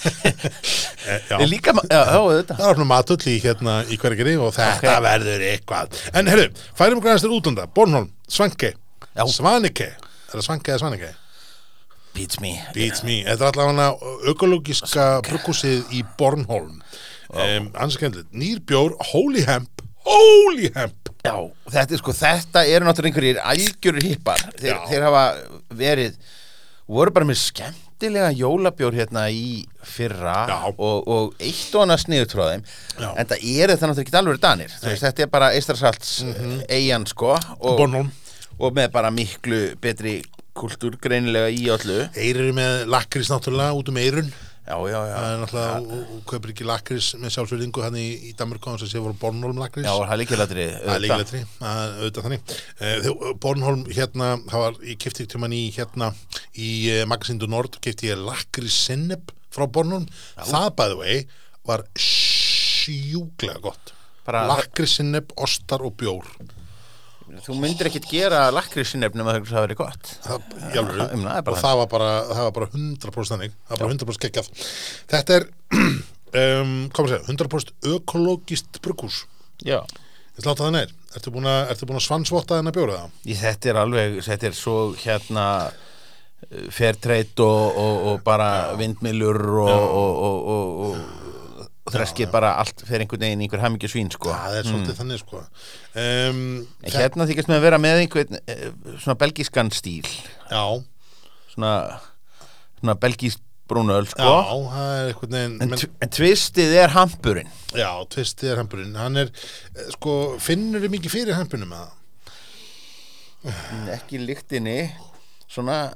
[0.00, 1.36] Eh, já.
[1.40, 5.02] er líka já, já, Það var svona matöll í hérna í hverjageri og þetta Ok.
[5.04, 5.96] verður eitthvað.
[6.16, 6.46] En herru,
[6.78, 7.66] færum aðeins til útlanda.
[7.68, 8.70] Bornholm, Svanke,
[9.16, 9.24] Já.
[9.28, 11.10] Svanike, er það Svanke eða Svanike?
[12.14, 13.20] beats me Beats me.
[13.24, 16.80] Þetta er allavega ökológiska brukkúsið í Bornholm.
[17.30, 21.10] Um, Anskendlið, nýr bjór, Holy Hemp, Holy Hemp.
[21.20, 21.36] Já,
[21.68, 24.44] þetta er sko, þetta eru náttúrulega einhverjir algjörur hippar.
[24.56, 25.24] Þeir, þeir hafa
[25.76, 26.16] verið
[26.90, 30.38] voru bara með skemmtilega jólabjór hérna í fyrra
[30.72, 34.74] og, og eitt og annað sniður tróðum en það eru það náttúrulega ekki alveg danir.
[34.82, 36.60] Veist, þetta er bara Eistrasalts mm -hmm.
[36.68, 37.96] eigin sko og,
[38.58, 40.20] og með bara miklu betri
[40.56, 42.04] kultúr greinilega í öllu.
[42.16, 44.32] Eir eru með lakrís náttúrulega út um eirun.
[44.70, 45.14] Já, já, já.
[45.16, 48.86] Það er náttúrulega, og kaupir ekki lakrís með sjálfsverðingu hann í, í Danmark og þess
[48.86, 49.88] að sé voru Bornholm lakrís.
[49.88, 51.02] Já, það er líkilatri Það er
[51.80, 52.54] er auðvitað þannig.
[52.78, 56.12] Uh, Bornholm hérna það var, ég kefti ekki tímann í hérna
[56.54, 60.06] í uh, Magasindu Nord, kefti ég lakri sinneb frá Bornholm.
[60.38, 61.24] Það by the way
[61.66, 63.94] var sjúklega gott.
[64.28, 66.30] Bara- lakri sinneb, ostar og bjór
[67.44, 70.12] Þú myndir ekkit gera lakri sinnefnum að það verið gott.
[70.24, 73.82] Það, það- um, það og það var bara það var bara 100% þannig, það var
[73.84, 74.50] bara 100% geggjað.
[75.14, 75.48] Þetta er
[76.60, 79.24] um, segja, 100% ökologist brugghús,
[79.60, 79.82] Já.
[80.38, 83.14] Ég sláta það neir ertu búin að, ertu búin að svansvotta þennan bjóra það?
[83.40, 85.46] Þetta er alveg, þetta er svo hérna
[86.72, 89.68] fairtrade og, og, og bara vindmilur og,
[90.00, 90.22] og,
[91.90, 94.30] og, þreskið bara allt fyrir einhvern veginn einhver hamingju svín sko.
[94.30, 95.42] það er svolítið þannig sko.
[95.98, 96.40] Um,
[96.86, 98.64] hérna þykist með að vera með einhvern eh,
[99.02, 100.08] svona belgískan stíl.
[100.50, 100.64] Já,
[101.54, 101.74] svona,
[102.80, 104.32] svona belgísk brúnöl sko.
[105.30, 107.52] en, en tvistið er hampurinn.
[107.76, 108.96] Já, tvistið er hampurinn.
[108.98, 109.30] Hann er,
[109.76, 111.96] eh, sko, finnur þið mikið fyrir hampurinn með það?
[113.94, 114.80] ekki lyktinni.
[115.50, 115.86] Svona,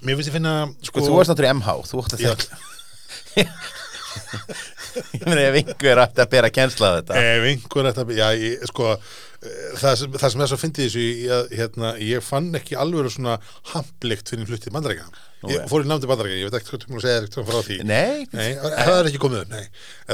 [0.00, 3.44] Mér finnst ég finna, sko, sko þú varst náttúrulega MH þú átt að þekka
[5.16, 7.24] ég meina ef einhver ætti að bera kensla á þetta.
[7.30, 11.08] Ef einhver þetta, já, ég, sko eh, það sem, það sem er svo fyndið þessu
[11.08, 13.40] ég, hérna, ég fann ekki alveg svona
[13.74, 15.10] hamblikt fyrir fluttið bandarækja
[15.48, 17.60] ég fór í námdi bandarækja, ég veit ekki hvað þú múin að segja eitthvað frá
[17.64, 17.76] því.
[17.88, 19.62] Nei, Nei, það er ekki komið nei.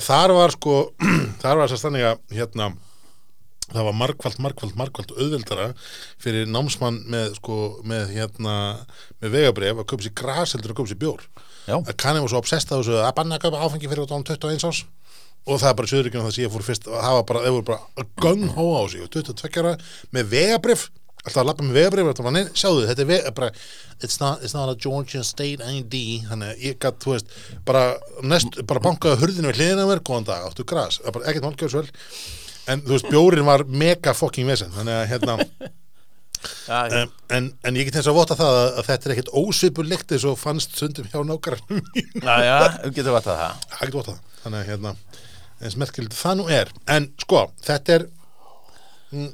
[0.07, 0.77] Þar var sko,
[1.43, 2.68] þar var þess að þannig að hérna,
[3.72, 5.66] það var margfald, margfald, margfald auðveldara
[6.22, 7.59] fyrir námsmann með sko,
[7.89, 8.57] með hérna,
[9.22, 11.27] með vegabref að köpa sér gras heldur að köpa sér bjór.
[11.67, 14.27] Að kanni var svo obsessed að þessu að banna að köpa áfengi fyrir út án
[14.27, 14.85] 21 ás
[15.47, 17.67] og það er bara söðuríkjum það sem ég fór fyrst að hafa bara, þeir voru
[17.69, 19.03] bara gung hó á sig.
[19.05, 19.75] Og 22 ára
[20.14, 20.89] með vegabref
[21.27, 23.51] alltaf að lappa með vegabrif og nei, sjáðu, þetta er veg, bara,
[23.99, 27.33] it's not, it's not a Georgia state ID þannig að ég gætt, þú veist
[27.67, 27.85] bara,
[28.23, 31.87] nest, bara bankaði hurðinu við hliðina mér, góðan dag, áttu er bara ekkert málkjörsvel
[32.71, 34.73] en þú veist, bjórin var mega fucking vesen.
[34.75, 35.37] Þannig að hérna
[36.67, 39.33] já, um, en, en ég get eins að vota það að, að þetta er ekkert
[39.43, 41.85] ósvipur lykt eins og fannst sundum hjá nákvæmum
[42.23, 43.69] já, já, þú getur vatað það.
[43.77, 44.97] Það get vota það, þannig að hérna
[45.57, 46.75] eins merkilegt það nú er.
[46.97, 48.09] En sko, þetta er
[49.14, 49.31] mm,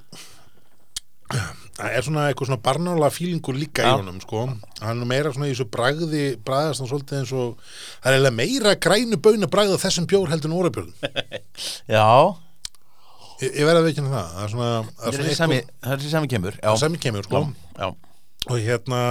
[1.33, 3.97] það er svona eitthvað svona barnála fílingur líka í Já.
[3.97, 4.45] honum sko,
[4.83, 7.75] hann er meira svona í þessu bragði bragðast hann svolítið eins og
[8.05, 10.93] það er meira grænu bauna bragð af þessum bjór heldur en órabjörn
[11.97, 12.05] já,
[13.43, 15.61] ég, ég verði að veikina það það er svona, það það er er svona sami
[15.83, 17.43] það er sami kemur já, sem kemur sko.
[17.79, 17.89] Já,
[18.49, 19.03] og hérna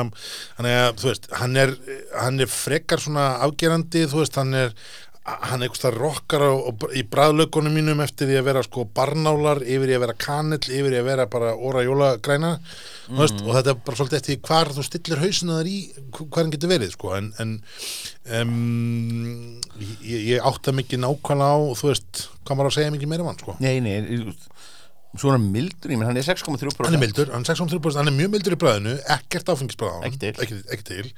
[0.58, 1.76] hann er, þú veist, hann er
[2.18, 4.76] hann er frekar svona afgerandi þú veist, hann er
[5.22, 9.92] hann eitthvað rockar á, á, í bræðlökunum mínum eftir því að vera sko barnálar yfir
[9.92, 13.20] í að vera kanell, yfir í að vera bara óra jólagræna mm.
[13.20, 15.78] veist, og þetta er bara svolítið eftir því hvar þú stillir hausinu þar í
[16.18, 17.54] hvar hann getur verið sko en, en
[18.40, 19.62] um,
[20.02, 23.42] ég, ég átta mikið nákvæmlega á þú veist, hvað maður að segja mikið meira mann
[23.44, 24.02] sko nei, nei
[25.14, 28.08] ég- svona mildur, ég menn hann er 6,3% hann er mildur, hann er 6,3% hann
[28.12, 30.34] er mjög mildur í bræðinu, ekkert áfengisbræð á hann Ekki til.
[30.46, 31.12] ekki, ekki til.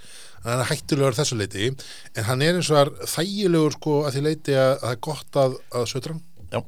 [0.43, 4.23] Hann er hættulegur þessu leiti en hann er eins og er þægilegur sko að því
[4.27, 6.21] leiti að, að það er gott að, að hann.
[6.51, 6.63] Já,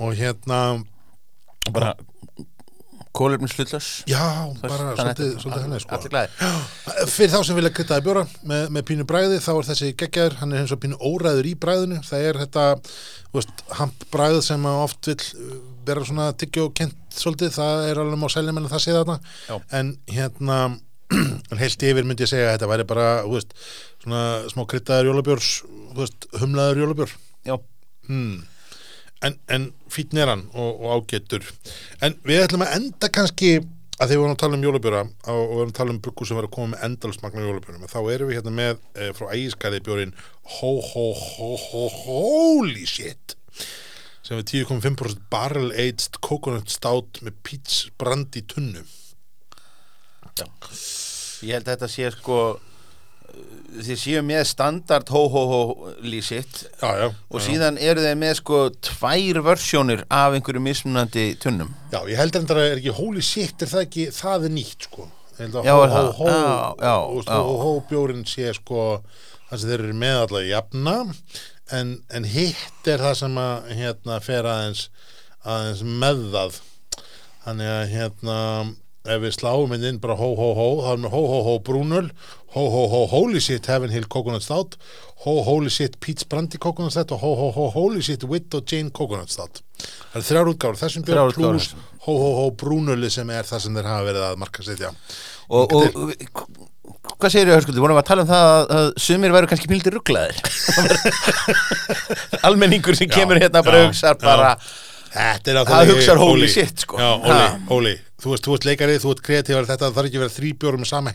[0.00, 0.60] og hérna
[1.70, 1.94] bara
[3.16, 4.20] kólefnis hlutlaus já,
[4.62, 5.98] bara svolítið, svolítið hann er sko
[7.14, 10.54] fyrir þá sem vilja kryttaði bjóra með, með pínu bræði þá er þessi geggjaður, hann
[10.54, 12.66] er eins og pínu óræður í bræðinu, það er þetta
[13.34, 18.20] veist, hamp bræð sem oft vill uh, vera svona tyggjó kent svolítið, það er alveg
[18.20, 19.00] má selja menn að það sé Já.
[19.00, 20.60] þarna en hérna
[21.50, 23.56] en heilt yfir myndi ég segja að þetta væri bara þú veist,
[24.04, 24.22] svona
[24.52, 27.16] smá kryttaður jólabjórs þú veist, humlaður jólabjór.
[27.48, 27.56] Já,
[28.06, 28.38] hmm.
[29.26, 31.46] en, en fítn er hann og, og ágetur
[32.04, 33.58] en við ætlum að enda kannski
[34.00, 36.28] að þegar við vorum að tala um jólabjóra og við vorum að tala um bruggu
[36.28, 39.82] sem var að koma með endalsmagna jólabjórum þá erum við hérna með e, frá ægiskæði
[39.88, 40.14] bjórin
[40.56, 43.36] ho ho ho ho holy shit
[44.26, 48.82] sem er 10,5% barrel aged coconut stout með peach brandi tunnu.
[51.40, 52.40] Ég held að þetta sé sko
[53.80, 55.60] þið séu með standard ho ho ho
[56.02, 57.44] lísitt já, já, og já.
[57.46, 58.58] síðan eru þeir með sko
[58.88, 61.70] tvær versjónir af einhverju mismunandi tunnum.
[61.92, 64.88] Já, ég held að það er ekki holy shit er það ekki, það er nýtt
[64.90, 65.08] sko.
[65.40, 66.00] Að Já, Já,
[66.84, 67.36] já, já.
[67.40, 68.82] hó bjórin sé sko
[69.48, 70.96] það sem þeir eru með allavega jafna
[71.76, 74.88] en, en hitt er það sem að hérna fer aðeins
[75.40, 76.60] aðeins með það
[77.44, 78.38] þannig að hérna
[79.08, 82.08] ef við sláum inn bara hó hó hó þá erum við hó hó hó brúnul
[82.52, 84.76] hó hó hó holy shit heaven hill coconut stout
[85.24, 88.92] hó holy shit peach brandy coconut stout og hó hó hó holy shit widow jane
[88.92, 91.40] coconut stout það er þrjár útgáður þessum björn útgáfur.
[91.40, 91.70] plus
[92.04, 94.92] hó hó hó brúnuli sem er það sem þeir hafa verið að marka setja
[95.48, 96.12] og, og
[97.16, 98.44] hvað segir ég hörskuldi, vorum við að tala um það
[98.76, 100.36] að, sumir væru kannski mildir rugglaðir
[102.46, 104.14] almenningur sem kemur hérna bara já.
[104.22, 104.54] bara
[105.10, 106.48] er Það náttúrulega hugsar holy Óli.
[106.52, 107.00] shit, sko.
[107.00, 110.82] Óli, Óli Þú ert leikari, þú ert kreatívar Þetta þarf ekki að vera þrý bjórum
[110.84, 111.12] með sama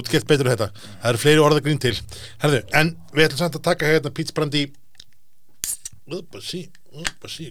[0.00, 0.68] ert gert betur þetta.
[1.02, 1.94] Það eru fleiri orðagrín til.
[2.44, 4.62] Herðu, en við ætlum samt að taka hérna pítsbrandi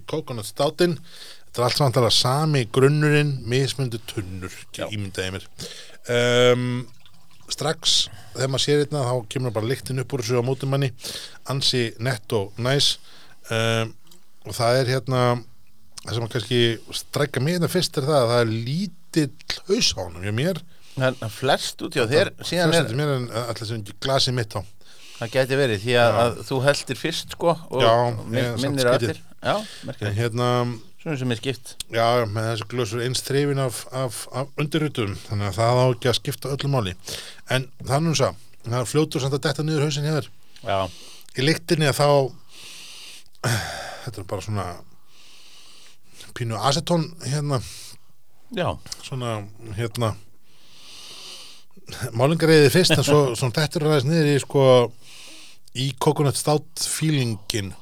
[0.09, 4.88] coconut stoutin Þetta er allt samt að sami grunnurinn Mismundu tunnur, Já.
[4.88, 5.47] ímyndaði mér.
[6.07, 6.65] Um,
[7.54, 7.98] Strax
[8.34, 10.91] þegar maður sér hérna þá kemur bara lyktin upp úr þessu á mótum manni.
[11.50, 12.98] Ansi nett og næs.
[13.48, 13.94] Um,
[14.48, 15.22] og það er hérna
[16.03, 16.61] það sem að kannski
[17.02, 19.30] strækka mig hérna fyrst er það að það er lítill
[19.69, 20.64] haus á honum hjá mér.
[20.98, 24.61] Það er flest út hjá þér síðan er, mér en alltaf sem glasi mitt á.
[25.18, 28.64] Það gæti verið því að, að þú heldir fyrst sko og Já, min, ég samt
[28.68, 29.22] minnir eftir.
[29.41, 30.49] Já, en merkilegt, hérna,
[31.02, 31.76] svona sem er skipt.
[31.94, 36.11] Já, með þessu glösur eins þreifin af, af, af undirrutum þannig að það á ekki
[36.11, 36.95] að skipta öllu máli.
[37.53, 38.19] En þannig um
[38.68, 40.30] það, fljótur samt að detta niður hausin hér
[40.65, 40.80] Já,
[41.38, 42.10] í lyktinni að þá
[44.03, 44.69] þetta er bara svona
[46.38, 47.61] pínu acetón hérna.
[48.56, 48.69] Já,
[49.02, 49.41] svona
[49.78, 50.14] hérna
[52.18, 53.19] málingareiði fyrst en svo
[53.56, 54.64] þetta er aðeins niður í sko
[55.78, 57.74] í coconut stout feelingin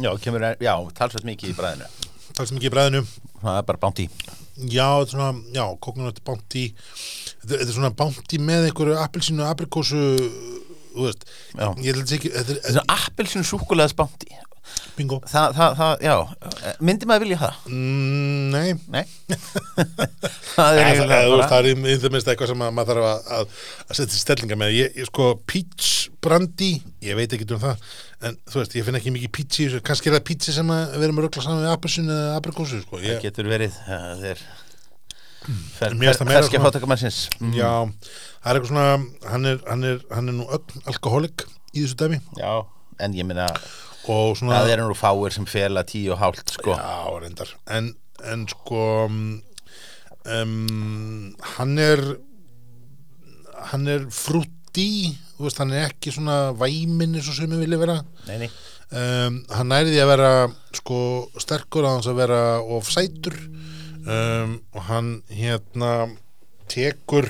[0.00, 1.90] Já, kemur, já, talsvægt mikið í bræðinu
[2.40, 3.02] sem ekki í bræðinu
[3.40, 4.06] Það er bara bánt í
[4.70, 6.66] já, þetta er svona, já, coconut bounty
[7.42, 10.02] þetta, er svona bounty með einhverju appelsínu, aprikósu
[10.90, 14.38] þú veist, ég held ekki þetta er, Þetta er appelsinu súkulegaðs bánt í
[14.98, 17.60] bingo Það, það, það, já Myndi maður vilja það?
[17.70, 19.04] mm, nei Nei
[20.54, 21.08] Það er Ja,
[21.48, 23.54] það, er í það minnst eitthvað sem að maður þarf að,
[23.98, 26.70] setja stellinga með ég, ég sko peach brandy
[27.04, 27.84] ég veit ekki um það
[28.28, 29.82] en þú veist, ég finn ekki mikið þessu.
[29.86, 32.80] Kannski er það peach sem að við erum að ruggla saman við appelsinu eða aprikósu
[32.84, 32.98] sko.
[33.00, 34.42] Það ég, getur verið Það er
[35.80, 37.20] það meira Ferskja svona- fátakamannsins
[37.56, 37.70] já,
[38.44, 41.96] það er eitthvað svona hann er, hann er, hann er nú ögn alkoholik í þessu
[42.02, 42.20] dæmi.
[42.36, 42.52] Já,
[43.00, 43.48] en ég minna
[44.36, 46.74] svona Það eru nú fáir sem fela tíu og hálft sko.
[46.76, 47.52] Já, reyndar.
[47.70, 47.92] En,
[48.26, 49.40] en sko um,
[51.56, 52.02] Hann er
[53.70, 54.06] Hann er
[54.70, 57.94] frútti Þú veist, hann er ekki svona væminn eins og sem við vilja vera.
[58.28, 58.48] Nei, nei.
[58.90, 60.32] Um, Hann næri því að vera
[60.76, 60.98] sko
[61.40, 63.36] sterkur að hans að vera of sætur.
[64.04, 66.10] Um, og hann hérna
[66.68, 67.28] tekur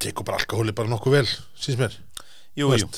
[0.00, 1.96] tekur bara alkohóli bara nokkuð vel síns mér.
[2.56, 2.88] Jú, jú.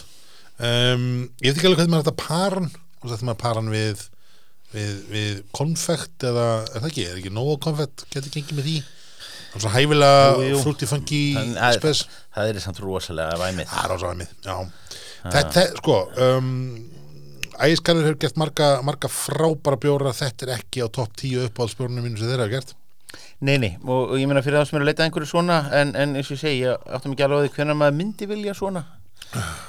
[0.59, 2.69] um, ég veit ekki alveg hvað maður þetta paran
[3.03, 4.05] og þetta maður paran við
[4.73, 8.07] við, við konfekt eða er það ekki, er ekki nóg konfekt?
[8.15, 8.77] Getur gengið með því
[9.53, 10.61] það er svona hæfilega Jú, jú.
[10.65, 13.67] frúti fangi En það- spes Það er samt rosalega væmið.
[13.69, 14.57] Það er ásvæmið, já.
[15.33, 15.97] Þetta, sko
[16.27, 16.49] um,
[17.61, 20.13] ægiskarður hefur gert marga, marga frábæra bjóra.
[20.17, 22.73] Þetta er ekki á topp 10 uppáhaldsbjórnum mínu sem þeirra hafa gert.
[23.43, 25.93] Nei, nei, og, og ég meina fyrir það sem er að leita einhverju svona en,
[25.99, 28.85] en eins og ég segi, ég áttum ekki alveg hvernig maður myndi vilja svona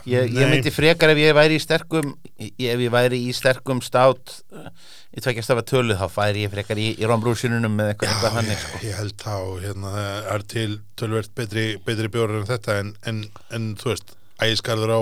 [0.09, 4.33] Ég, ég myndi frekar ef ég væri í sterkum ef ég væri í sterkum stát
[4.51, 4.67] uh,
[5.15, 8.35] í tvekja stafa tölu þá færi ég frekar í, í rombrúsinunum með eitthvað, eitthvað Já,
[8.37, 8.81] þannig ég, sko.
[8.89, 10.69] ég held þá hérna, það er til
[10.99, 13.23] tölvert betri, betri bjórar en þetta en, en,
[13.55, 15.01] en þú veist, ægiskarður á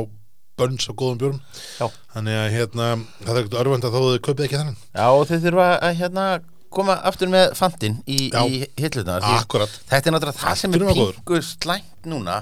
[0.61, 1.41] bönns á góðum bjórum
[1.79, 1.87] Já.
[2.13, 2.89] þannig að hérna,
[3.23, 5.99] það er ekkert örvend að þó þau kaupið ekki þannig Já, og þau þurfa að
[6.03, 6.25] hérna
[6.73, 8.41] koma aftur með fandinn í, Já.
[8.47, 9.73] í hillutna Akkurat.
[9.89, 12.37] Þetta er náttúrulega það sem er pingu slæmt núna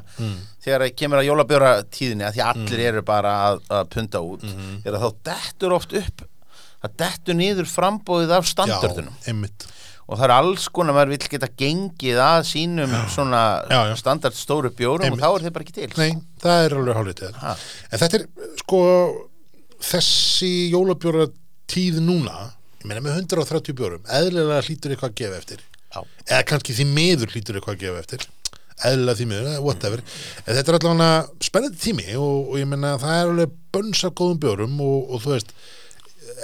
[0.64, 4.46] þegar það kemur að jólabjóra tíðinni að því allir eru bara að, að punda út
[4.50, 6.24] er að þá dettur oft upp
[6.80, 9.36] það dettur niður frambóðið af standardunum Já,
[10.10, 13.96] og það er alls konar maður vill geta gengið að sínum svona Já, já.
[14.00, 15.22] standard stóru bjórum Einmitt.
[15.22, 17.36] og þá er þeir bara ekki til Nei, það er alveg hálfrið.
[17.92, 18.24] En þetta er,
[18.64, 18.80] sko
[19.90, 21.28] þessi jólabjóra
[21.70, 22.38] tíð núna
[22.80, 25.66] ég meina með 130 bjórum eðlilega hlýtur eitthvað að gefa eftir.
[25.90, 26.04] Já.
[26.30, 28.26] eða kannski því miður hlýtur eitthvað að gefa eftir.
[28.88, 30.04] Eðlilega því miður, eh, whatever.
[30.46, 34.14] En þetta er allavega spennandi tími og, og ég meina það er alveg bönns af
[34.20, 35.52] góðum bjórum og, og þú veist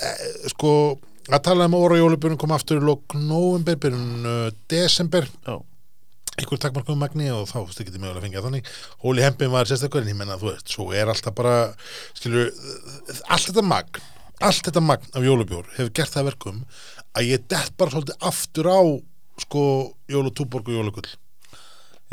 [0.01, 0.09] e,
[0.51, 0.71] sko
[1.29, 5.29] að tala um óra jólabjörnum kom aftur í lok november, byrjun uh, desember.
[5.45, 5.61] Já.
[6.35, 8.73] einhver takmarkum magni og þá þú getur mögulega að fengja þannig.
[9.05, 11.55] Hóli Hempin var sérstakur en ég menna þú veist, svo er alltaf bara
[12.17, 12.49] skilur,
[13.29, 14.03] allt þetta magn
[14.43, 16.63] allt þetta magn af jólubjór hefur gert það að verkum
[17.15, 18.79] að ég dett bara svolítið aftur á
[19.45, 19.61] sko
[20.11, 21.11] jólutúborg og jólugull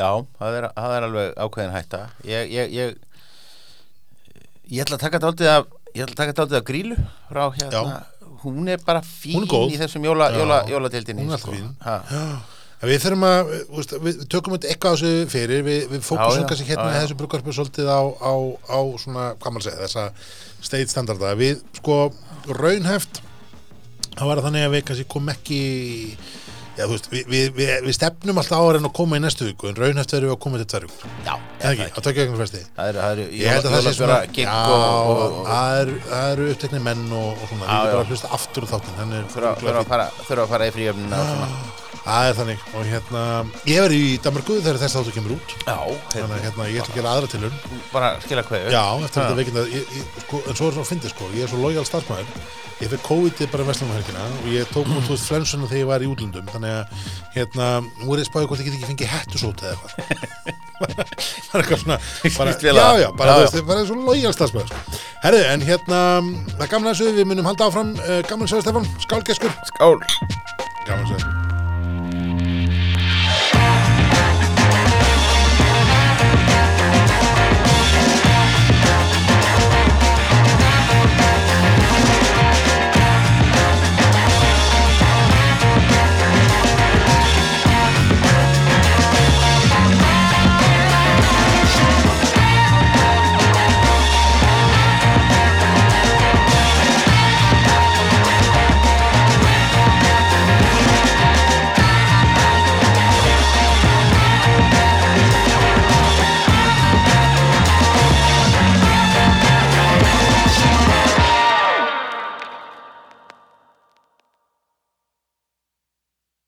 [0.01, 0.09] Já,
[0.40, 1.99] það er, það er alveg ákveðin hætta.
[2.24, 2.94] Ég, ég, ég
[4.73, 6.97] ég ætla að taka dálítið af ég ætla að taka dálítið af grílu
[7.28, 7.99] frá hérna,
[8.43, 10.39] hún er bara fín er í þessum jóla, Já.
[10.40, 11.69] jóla, jóladildinni Hún er alltaf fín.
[11.85, 11.97] Ha.
[12.09, 16.46] En við þurfum að, þú veist, við tökum eitthvað á þessu fyrir, við, við fókusum
[16.50, 17.02] kannski hérna með já.
[17.04, 18.34] þessu brukarpu svolítið á, á,
[18.66, 20.06] á svona, hvað maður segja, þessa
[20.66, 21.34] state standarda.
[21.38, 21.98] Við, sko,
[22.59, 23.20] raunheft,
[24.16, 25.60] það var þannig að við kannski kom ekki,
[26.74, 29.22] já, þú veist, við, við, við, við stefnum alltaf á að reyna að koma í
[29.22, 31.14] næstu viku, en raunheft verðum við að koma til vikur.
[31.28, 31.32] Já,
[31.70, 33.86] ekki, tökja það held að það
[34.48, 38.10] já, og, og, og, það eru- það eru uppteknir menn og, svona, við bara að
[38.10, 38.74] hlusta aftur úr
[39.20, 42.62] er þurfa, þurfa, að fara, þurfa að fara í fríöfnina og svona Það er þannig.
[42.74, 43.23] Og hérna,
[43.69, 45.55] ég verði í Danmarku þegar þess þáttu kemur út.
[45.62, 45.77] Já,
[46.16, 49.39] þannig að hérna, ég ætla að gera aðra tilhörn bara skila hverju Já, eftir þetta
[49.39, 49.64] veikinda
[50.24, 52.27] sko, en svo er svona að fyndi sko, ég er svo lojal starfsmæður
[52.82, 56.02] ég fyrir COVID bara vestlum helgina og ég tók út úr flensuna þegar ég var
[56.02, 57.05] í útlundum þannig að
[57.36, 57.69] hérna,
[58.01, 60.59] nú er ég spáðið hvort ég get ekki fengið hettusót eða eitthvað.
[60.82, 61.98] Það er eitthvað svona
[62.40, 63.01] bara, já, það.
[63.05, 64.98] já, bara þú veist, bara svo lojal starfsmæður.
[65.23, 66.02] Herðu, en hérna,
[66.56, 67.16] það er gaman að þessu.
[67.20, 69.59] Við munum halda áfram, uh, gaman að segja Stefán, skálgeskur.
[69.70, 69.94] Skál.
[70.90, 71.61] Að segja